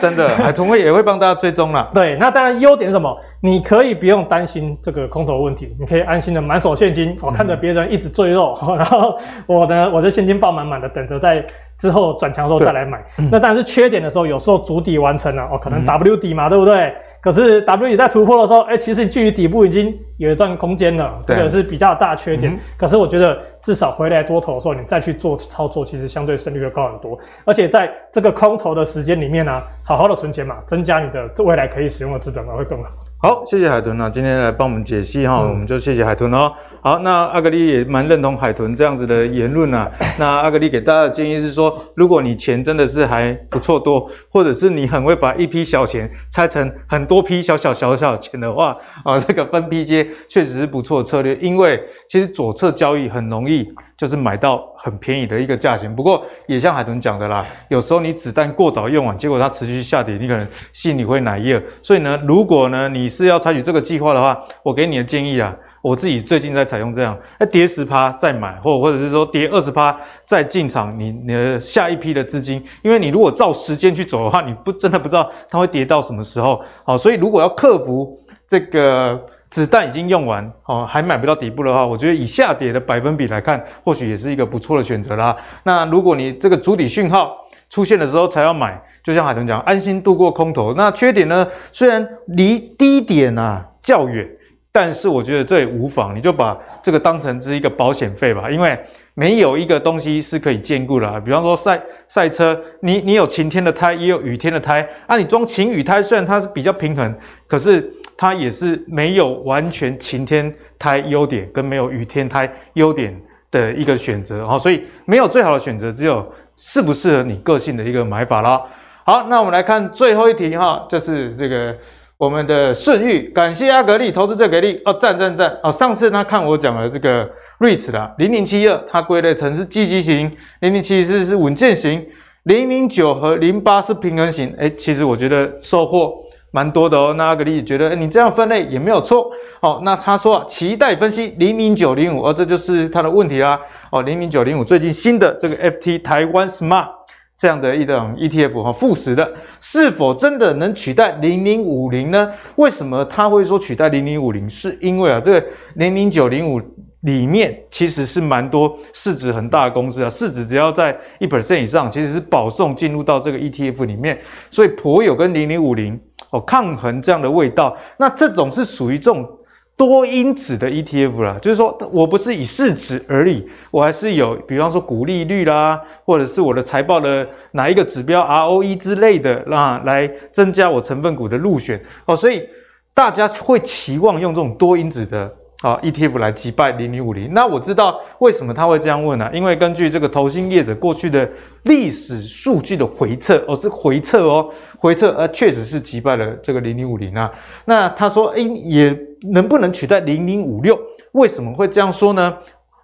[0.00, 1.88] 真的， 海豚会也会帮大家追踪啦。
[1.94, 3.16] 对，那当然优点是什么？
[3.40, 4.00] 你可以。
[4.00, 11.44] 不用担心这个空头问题，你可以安心的满手现金，我看着别人一直赘肉， 然后我呢，我的现金爆满满的，等着在
[11.76, 13.02] 之后转强的时候再来买。
[13.30, 16.94] 那但是缺点的时候，有时候主底完成了，哦，可能 W 底嘛，对不对？
[17.22, 22.58] 可是 W 也在突破的时候，哎，其实距离底部已经有一段空间了，这个是比较大的缺点。
[22.76, 27.18] 可是我觉得至少回来多头的时候，你再去做操作，其实相对胜率会高很多。
[27.44, 32.90] 而且在这个空头的时间里面呢，好好的存钱嘛，增加你的未来可以使用的资本嘛会更好。
[33.22, 36.50] 好，谢谢海豚啊，今天来帮我们解析哈，嗯、我们就谢谢海豚哦。
[36.80, 39.86] 好，那阿格力也蛮认同海豚这样子的言论啊。
[40.18, 53.68] 那阿格力给大家的建议是说，如果你钱真的是还不错多，或者是你很会把一批小钱拆成很多批小小小小钱的话，啊， 这个分批接确实是不错的策略，因为其实左侧交易很容易
[54.00, 55.94] 就是买到很便宜的一个价钱。
[55.94, 61.62] 不过也像海豚讲的啦，有时候你子弹过早用完，结果它持续下跌，你可能心里会奶热。
[61.82, 65.54] 所以呢，如果呢你是要采取这个计划的话，我给你的建议啊。
[65.82, 79.18] 我自己最近在采用这样，那跌十趴再买，或或者是说跌二十趴再进场，你你的下一批的资金，因为你如果照时间去走的话，你不真的不知道它会跌到什么时候，好，所以如果要克服这个
[79.50, 85.36] 子弹已经用完，哦，还买不到底部的话，我觉得以下跌的百分比来看，或许也是一个不错的选择啦。
[85.64, 87.36] 那如果你这个主底讯号
[87.68, 90.72] 出现的时候才要买，就像海豚讲，安心度过空头。
[90.74, 94.26] 那缺点呢，虽然离低点啊较远。
[94.72, 98.78] 但是我觉得这也无妨，你就把这个当成是一个保险费吧，因为
[99.20, 101.20] 没有一个东西是可以兼顾的啊。
[101.20, 105.18] 比方说赛赛车，你你有晴天的胎，也有雨天的胎啊。
[105.18, 107.14] 你装晴雨胎，虽然它是比较平衡，
[107.46, 113.14] 可是它也是没有完全晴天胎优点跟没有雨天胎优点
[113.50, 114.58] 的一个选择啊。
[114.58, 118.62] 所以没有最好的选择，只有适不适合你个性的一个买法啦。
[119.04, 121.76] 好，那我们来看最后一题哈，就是这个。
[122.20, 125.72] 我们的顺玉，感谢阿格力投资最给力哦，赞赞赞哦！
[125.72, 127.26] 上次他看我讲了这个
[127.60, 132.02] REITs 啦，零零七二，它归类成是积极型，零零七四是稳健型，
[132.44, 134.50] 零零九和零八是平衡型。
[134.56, 136.10] 诶，其实我觉得收获
[136.52, 137.14] 蛮多的哦。
[137.18, 139.30] 那阿格力觉得，诶，你这样分类也没有错。
[139.60, 143.60] 哦，那他说啊，期待分析零零九零五，哦，这就是他的问题啦。
[143.92, 146.88] 哦，零零九零五最近新的这个 FT 台湾 Smart。
[147.36, 149.32] 这样的一种 ETF 哈，富时的
[149.62, 152.30] 是否真的能取代零零五零呢？
[152.56, 154.48] 为什么他会说取代零零五零？
[154.48, 155.46] 是因为啊，这个
[155.76, 156.60] 零零九零五
[157.02, 164.20] 里面其实是蛮多市值很大的公司啊，市值只要在一 percent 以上，其实是保送进入到这个 ETF 里面，
[164.50, 167.76] 所以颇有跟零零五零哦抗衡这样的味道。
[167.98, 169.28] 那这种是属于这种。
[169.76, 182.46] 多因子的 ETF 啦，就是说我不是以市值而已，我还是有，比方说股利率啦，或者是我的财报的哪一个指标 ROE 之类的，啊，来增加我成分股的入选哦，所以
[182.92, 185.34] 大家会期望用这种多因子的。
[185.62, 187.34] 好，ETF 来击败零零五零。
[187.34, 189.30] 那我知道为什么他会这样问呢、啊？
[189.34, 191.28] 因为根据这个投信业者过去的
[191.64, 194.48] 历史数据的回测，哦，是回测哦，
[194.78, 197.30] 回测，呃，确实是击败了这个零零五零啊。
[197.66, 198.98] 那他说，诶，也
[199.32, 200.80] 能不能取代零零五六？
[201.12, 202.34] 为什么会这样说呢？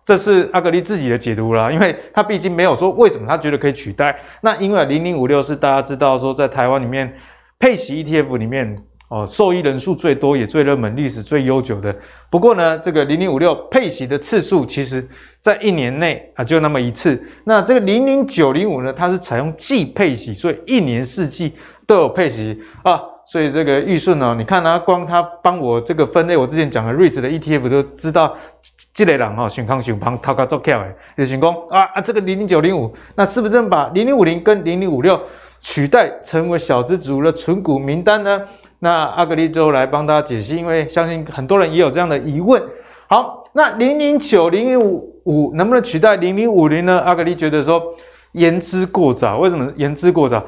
[0.04, 4.14] 这是阿格力自己的解读啦，因为他毕竟没有说为什么他觉得可以取代。
[4.42, 7.10] 那因为零零五六是大家知道说在台湾里面
[7.58, 8.76] 配息 ETF 里面。
[9.08, 11.94] 哦，受益人数最多也最热门、历史最悠久的。
[12.28, 15.06] 不过呢，这个零零五六配息的次数，其实
[15.40, 17.22] 在一年内啊就那么一次。
[17.44, 21.54] 那这个零零九零五呢，它是采用季配息，所以一年四季
[21.86, 23.00] 都有配息啊。
[23.28, 28.36] 所以这个玉顺哦，你看他光他帮我这个分类，我之前讲的 REITs 的 ETF 都知道，
[28.94, 35.20] 这类人哈，选康选旁掏卡做巧诶，就选讲啊啊，这个零零九零五，那是不是把零零五零跟零零五六
[35.60, 38.40] 取代成为小资族的存股名单呢？
[38.78, 42.62] 那阿格力就来帮大家解析，因为相信很多人也有这样的疑问。
[43.08, 47.00] 好，那零零九零零五五能不能取代零零五零呢？
[47.00, 47.82] 阿格力觉得说
[48.32, 49.38] 言之过早。
[49.38, 50.44] 为什么言之过早？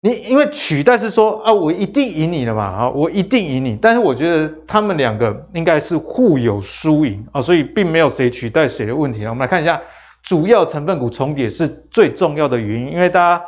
[0.00, 3.78] 你因为取代是说啊，我一定赢你了嘛，啊，我一定赢你。
[3.80, 9.24] 但是我觉得他们两个应该是互有输赢啊，所以并没有谁取代谁的问题。
[9.26, 9.80] 我们来看一下，
[10.22, 13.44] 主要成分股重叠是最重要的原因，因为大家。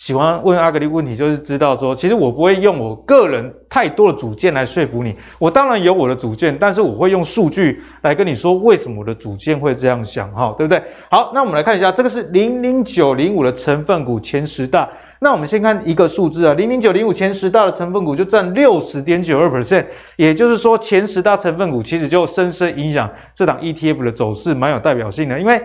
[0.00, 5.14] 喜欢问阿格力问题，就是知道说，其实我不会用我个人太多的主见来说服你。
[5.38, 10.82] 我当然有我的主见，但是我会用数据来跟你说为什么我的主见会这样想，哈，对不对？
[11.10, 14.88] 好，那我们来看一下，这个是零零九零五的成分股前十大。
[15.18, 19.84] 那我们先看一个数字啊，零零九零五前十大的成分股就占六十点九二 percent，
[20.16, 25.60] 也就是说前十大成分股其实就深深影响这档 ETF 的走势，蛮有代表性的，因为。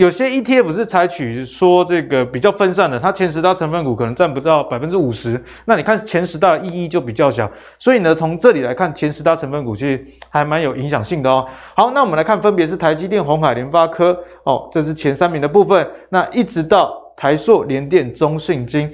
[0.00, 7.46] 有些 ETF 是采取说这个比较分散的，它前十大成分股可能占不到百分之五十，那你看前十大意义就比较小，
[7.78, 11.46] 所以呢，从这里来看，前十大成分股其实还蛮有影响性的哦。
[11.76, 18.90] 好，那我们来看，分别是台积电、红海、联发科，哦，这是前三名的部分，那一直到台硕、联电、中信金，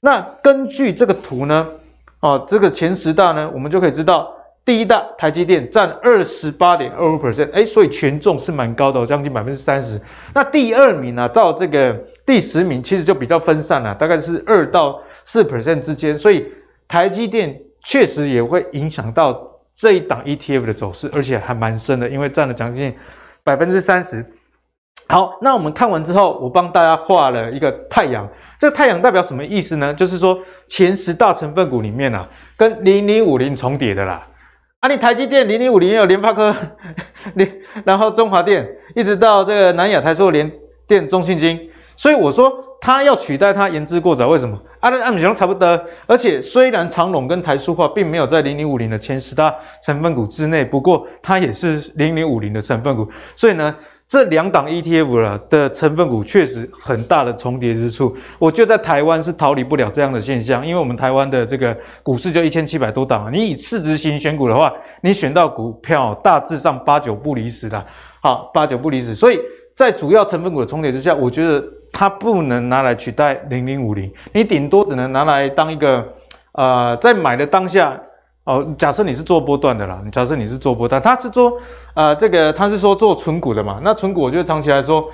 [0.00, 1.64] 那根据这个图呢，
[2.18, 4.28] 哦，这个前十大呢，我们就可以知道。
[4.68, 9.98] 第一大台积电占二十八点二五 percent，哎，所以权重是蛮高的，将近百分之三十。
[10.34, 16.18] 那第二名呢、啊，到这个第十名，其实就比较分散了，大概是二到四 percent 之间。
[16.18, 16.46] 所以
[16.86, 19.40] 台积电确实也会影响到
[19.74, 22.94] 这一档 ETF 的走势，而且还蛮深的，因为占了将近
[23.42, 24.22] 百分之三十。
[25.08, 28.28] 好，那我们看完之后，我帮大家画了一个太阳。
[28.60, 29.94] 这个太阳代表什么意思呢？
[29.94, 30.38] 就是说
[30.68, 34.22] 前十大成分股里面啊，跟零零五零重叠的啦。
[34.80, 36.54] 啊，你台积电零零五零也有联发科，
[37.34, 37.52] 联
[37.84, 38.64] 然后中华电，
[38.94, 40.48] 一直到这个南亚台塑联
[40.86, 41.58] 电、中信金。
[41.96, 44.28] 所以我说它要取代它言之过早。
[44.28, 44.56] 为什么？
[44.78, 45.80] 啊，那按比差不多。
[46.06, 49.52] 而且虽然长隆跟台塑化并没有在零零五零的前十大
[49.82, 53.08] 成分股之内，不过它也是零零五零的成分股。
[53.34, 53.74] 所以呢。
[54.08, 67.84] 这两档 ETF 了的成分股确实很大的重叠之处，我觉得在台湾是逃离不了这样的现象，因为我们台湾的这个股市就一千七百多档，你以市值型选股的话，你选到股票大致上八九不离十啦，
[68.22, 69.38] 好，八九不离十，所以
[69.76, 76.02] 在主要成分股的重叠之下，我觉得它不能拿来取代零零五零，你顶多只能拿来当一个
[76.52, 78.00] 呃，在买的当下。
[78.48, 81.52] 哦，假设你是做波段的啦，假设你是做波段，他是做，
[81.92, 85.06] 呃，这个他是说做存股的嘛，那存股我觉得长期来说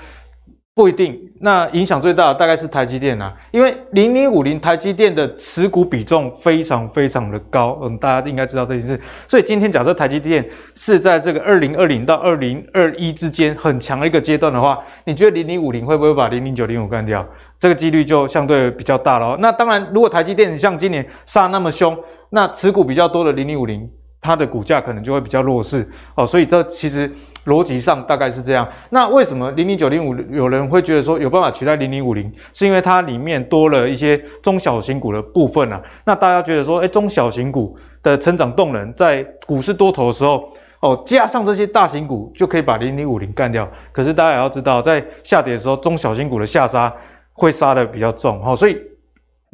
[0.76, 10.44] 不一定，那影响最大的大概是台积电啊，因为零零五零台积电的持股比重非常非常的高，嗯，大家应该知道这件事，所以今天假设台积电
[10.74, 17.24] 是在这个二零二零到二零二一之间很强的一个阶段的话，你觉得零零五零会不会把零零九零五干掉？
[17.60, 19.36] 这个几率就相对比较大了。
[19.40, 21.96] 那当然，如果台积电像今年杀那么凶，
[22.30, 23.88] 那持股比较多的零零五零，
[24.20, 26.26] 它的股价可能就会比较弱势哦。
[26.26, 27.08] 所以这其实
[27.46, 28.68] 逻辑上大概是这样。
[28.90, 32.32] 那为什么零零九零五有人会觉得说有办法取代零零五零？
[32.52, 35.82] 是因为它里面多了一些中小型股的部分啊。
[36.04, 40.48] 那大家觉得说，诶，中小型股的成长动能在股市多头的时候，
[40.80, 43.68] 哦，加上这些大型股就可以把零零五零干掉。
[43.92, 46.92] 可是大家也要知道，在下跌的时候，中小型股的下杀。
[47.36, 48.80] 会杀的比较重哈，所以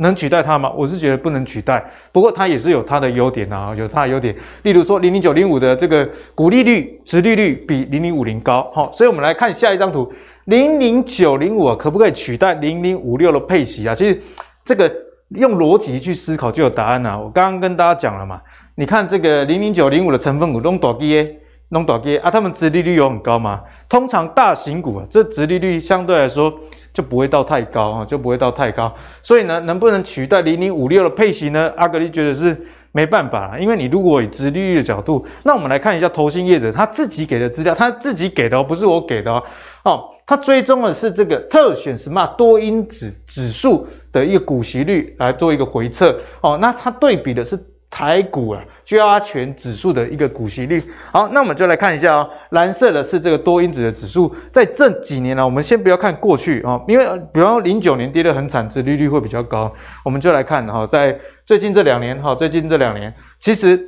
[0.00, 0.72] 能取代它吗？
[0.76, 1.82] 我是觉得不能取代。
[2.10, 4.34] 不过它也是有它的优点啊，有它的优点。
[4.62, 8.90] 例如说，零零九零五的这个股利率、殖利率比零零五零高好。
[8.92, 10.10] 所以我们来看下一张图，
[10.46, 13.94] 零零九零五可不可以取代零零五六的配息啊？
[13.94, 14.20] 其实
[14.64, 14.90] 这个
[15.30, 17.22] 用逻辑去思考就有答案了。
[17.22, 18.40] 我刚刚跟大家讲了嘛，
[18.74, 21.36] 你看这个零零九零五的成分股都大基，
[21.70, 23.60] 弄大基啊，他们殖利率有很高吗？
[23.88, 26.52] 通常大型股啊，这殖利率相对来说。
[26.92, 28.92] 就不会到太高啊，就不会到太高。
[29.22, 31.72] 所以呢，能不能取代零零五六的配息呢？
[31.76, 39.40] 阿格力觉得是没办法，因为你如果以殖利率的角度，那我们来看一下投信业者他自己给的资料，他自己给的哦，不是我给的哦。
[39.84, 46.58] 哦，他追踪的是这个特选 Smart 多因子指数的一个股息率来做一个回测哦。
[46.60, 47.56] 那他对比的是
[47.90, 48.62] 台股啊。
[48.84, 50.82] 加权指数的一个股息率，
[51.12, 52.28] 好，那我们就来看一下哦。
[52.48, 59.72] 蓝色的是这个多因子的指数，在这几年呢，我们先不要看过去啊，因为比方零九年跌得很惨，殖利率会比较高。
[60.04, 61.16] 我们就来看哈，在
[61.46, 63.80] 最近这两年哈，最近这两年，其实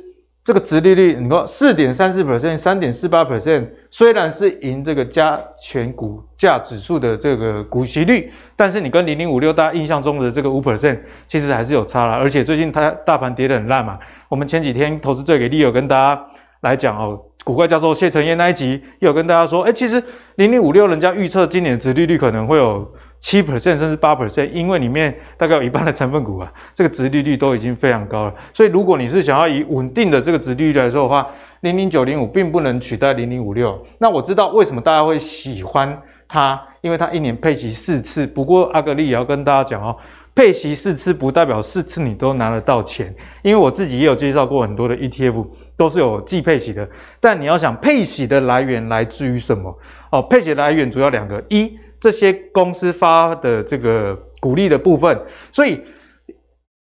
[0.43, 12.17] 这个值利率，你说四点三四 percent、三点四八 percent，虽然是赢这个加权股价指数的这个股息率，但是你跟零零五六大家印象中的这个五 percent，其实还是有差啦。
[12.17, 13.97] 而且最近它大盘跌得很烂嘛。
[14.27, 16.25] 我们前几天投资最给力有跟大家
[16.59, 20.03] 来讲哦，股怪教授谢承彦那一集也有跟大家说，哎，其实
[20.35, 22.85] 零零五六人家预测今年的殖利率可能会有
[23.23, 28.35] 七 percent 甚至八 percent，因为里面大概有一半的成分股啊， 这个殖利率都已经非常高了。
[28.53, 31.25] 所以如果你是想要以稳定的这个殖利率来说的话，
[31.61, 33.81] 零零九零五并不能取代零零五六。
[33.97, 35.97] 那我知道为什么大家会喜欢
[36.27, 38.27] 它，因为它一年配息四次。
[38.27, 39.95] 不过阿格力也要跟大家讲哦。
[40.35, 43.13] 配息四次不代表四次你都拿得到钱，
[43.43, 45.47] 因为我自己也有介绍过很多的 ETF
[45.77, 46.89] 都是有计配息的，
[47.21, 49.73] 但你要想配息的来源来自于什么？
[50.09, 55.17] 哦，配息来源主要两个，一这些公司发的这个股利的部分，
[55.53, 55.81] 所以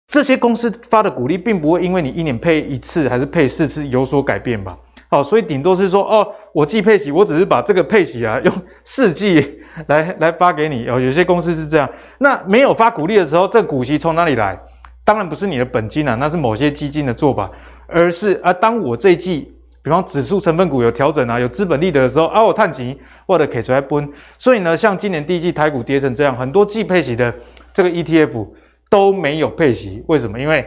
[0.06, 4.78] 这些公司发的股利并不会因为你一年配一次还是配四次有所改变吧？
[5.10, 8.54] 好，所以顶多是说哦，我既配息，我只是把这个配息啊 用
[8.84, 9.58] 四季
[9.88, 11.00] 来来发给你哦。
[11.00, 14.56] 有些公司是这样，那没有发股利的时候，这股息从哪里来？
[15.04, 17.50] 当然不是你的本金啊，那是某些基金的做法，
[17.88, 19.52] 而是啊，当我这一季，
[19.88, 22.94] 比方指数成分股有调整啊，有资本利得的时候啊，我探钱
[23.26, 24.12] 或者可以出来分。
[24.36, 27.34] 所以呢，像今年第一季台股跌成这样，很多季配息的
[27.72, 28.46] 这个 ETF
[28.90, 30.38] 都没有配息，为什么？
[30.38, 30.66] 因为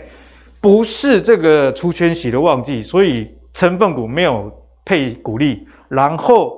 [0.59, 3.29] 不是这个除权息的旺季，所以。
[3.53, 4.49] 成分股没有
[4.85, 6.57] 配股利，然后，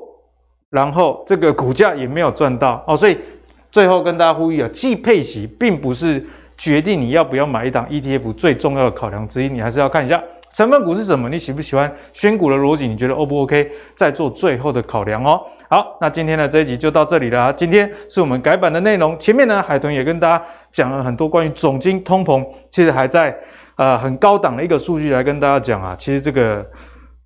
[0.69, 3.17] 然后这个股价也没有赚到哦，所以
[3.71, 6.23] 最后跟大家呼吁啊，季配息并不是
[6.55, 10.23] 决定你要不要买一档 ETF 最重要的考量之一，你还是要看一下
[10.53, 15.41] 成分股是什么，你喜不喜欢选股的逻辑，你觉得 O 不 OK，再做最后的考量哦。
[15.69, 23.35] 好，那今天的这一集就到这里了啊，今天是我们改版的内容，前面呢海豚也跟大家讲了很多关于总金通膨，其实还在。
[23.75, 26.63] 呃很高档的一个数据来跟大家讲啊，其实这个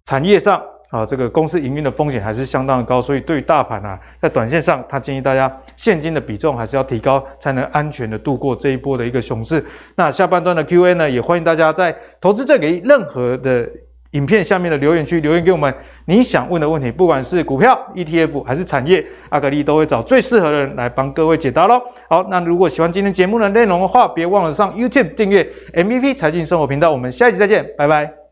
[0.06, 9.66] 产业上啊，这个公司营运的风险还是相当的高，所以对于大盘啊，在短线上，他建议大家现金的比重还是要提高，才能安全的度过这一波的一个熊市。
[9.96, 13.70] 那下半段的 Q&A 呢，也欢迎大家在投资最给任何的。
[14.12, 15.72] 影片下面的留言区留言给我们
[16.06, 21.80] 你想问的问题，不管是股票、ETF 还是产业，阿格力都会找最适合的人来帮各位解答喽。
[22.10, 26.90] 好，那如果喜欢今天节目的内容的话，别忘了上 YouTube 订阅 MVP 财经生活频道。
[26.90, 28.27] 我们下一集再见，拜拜。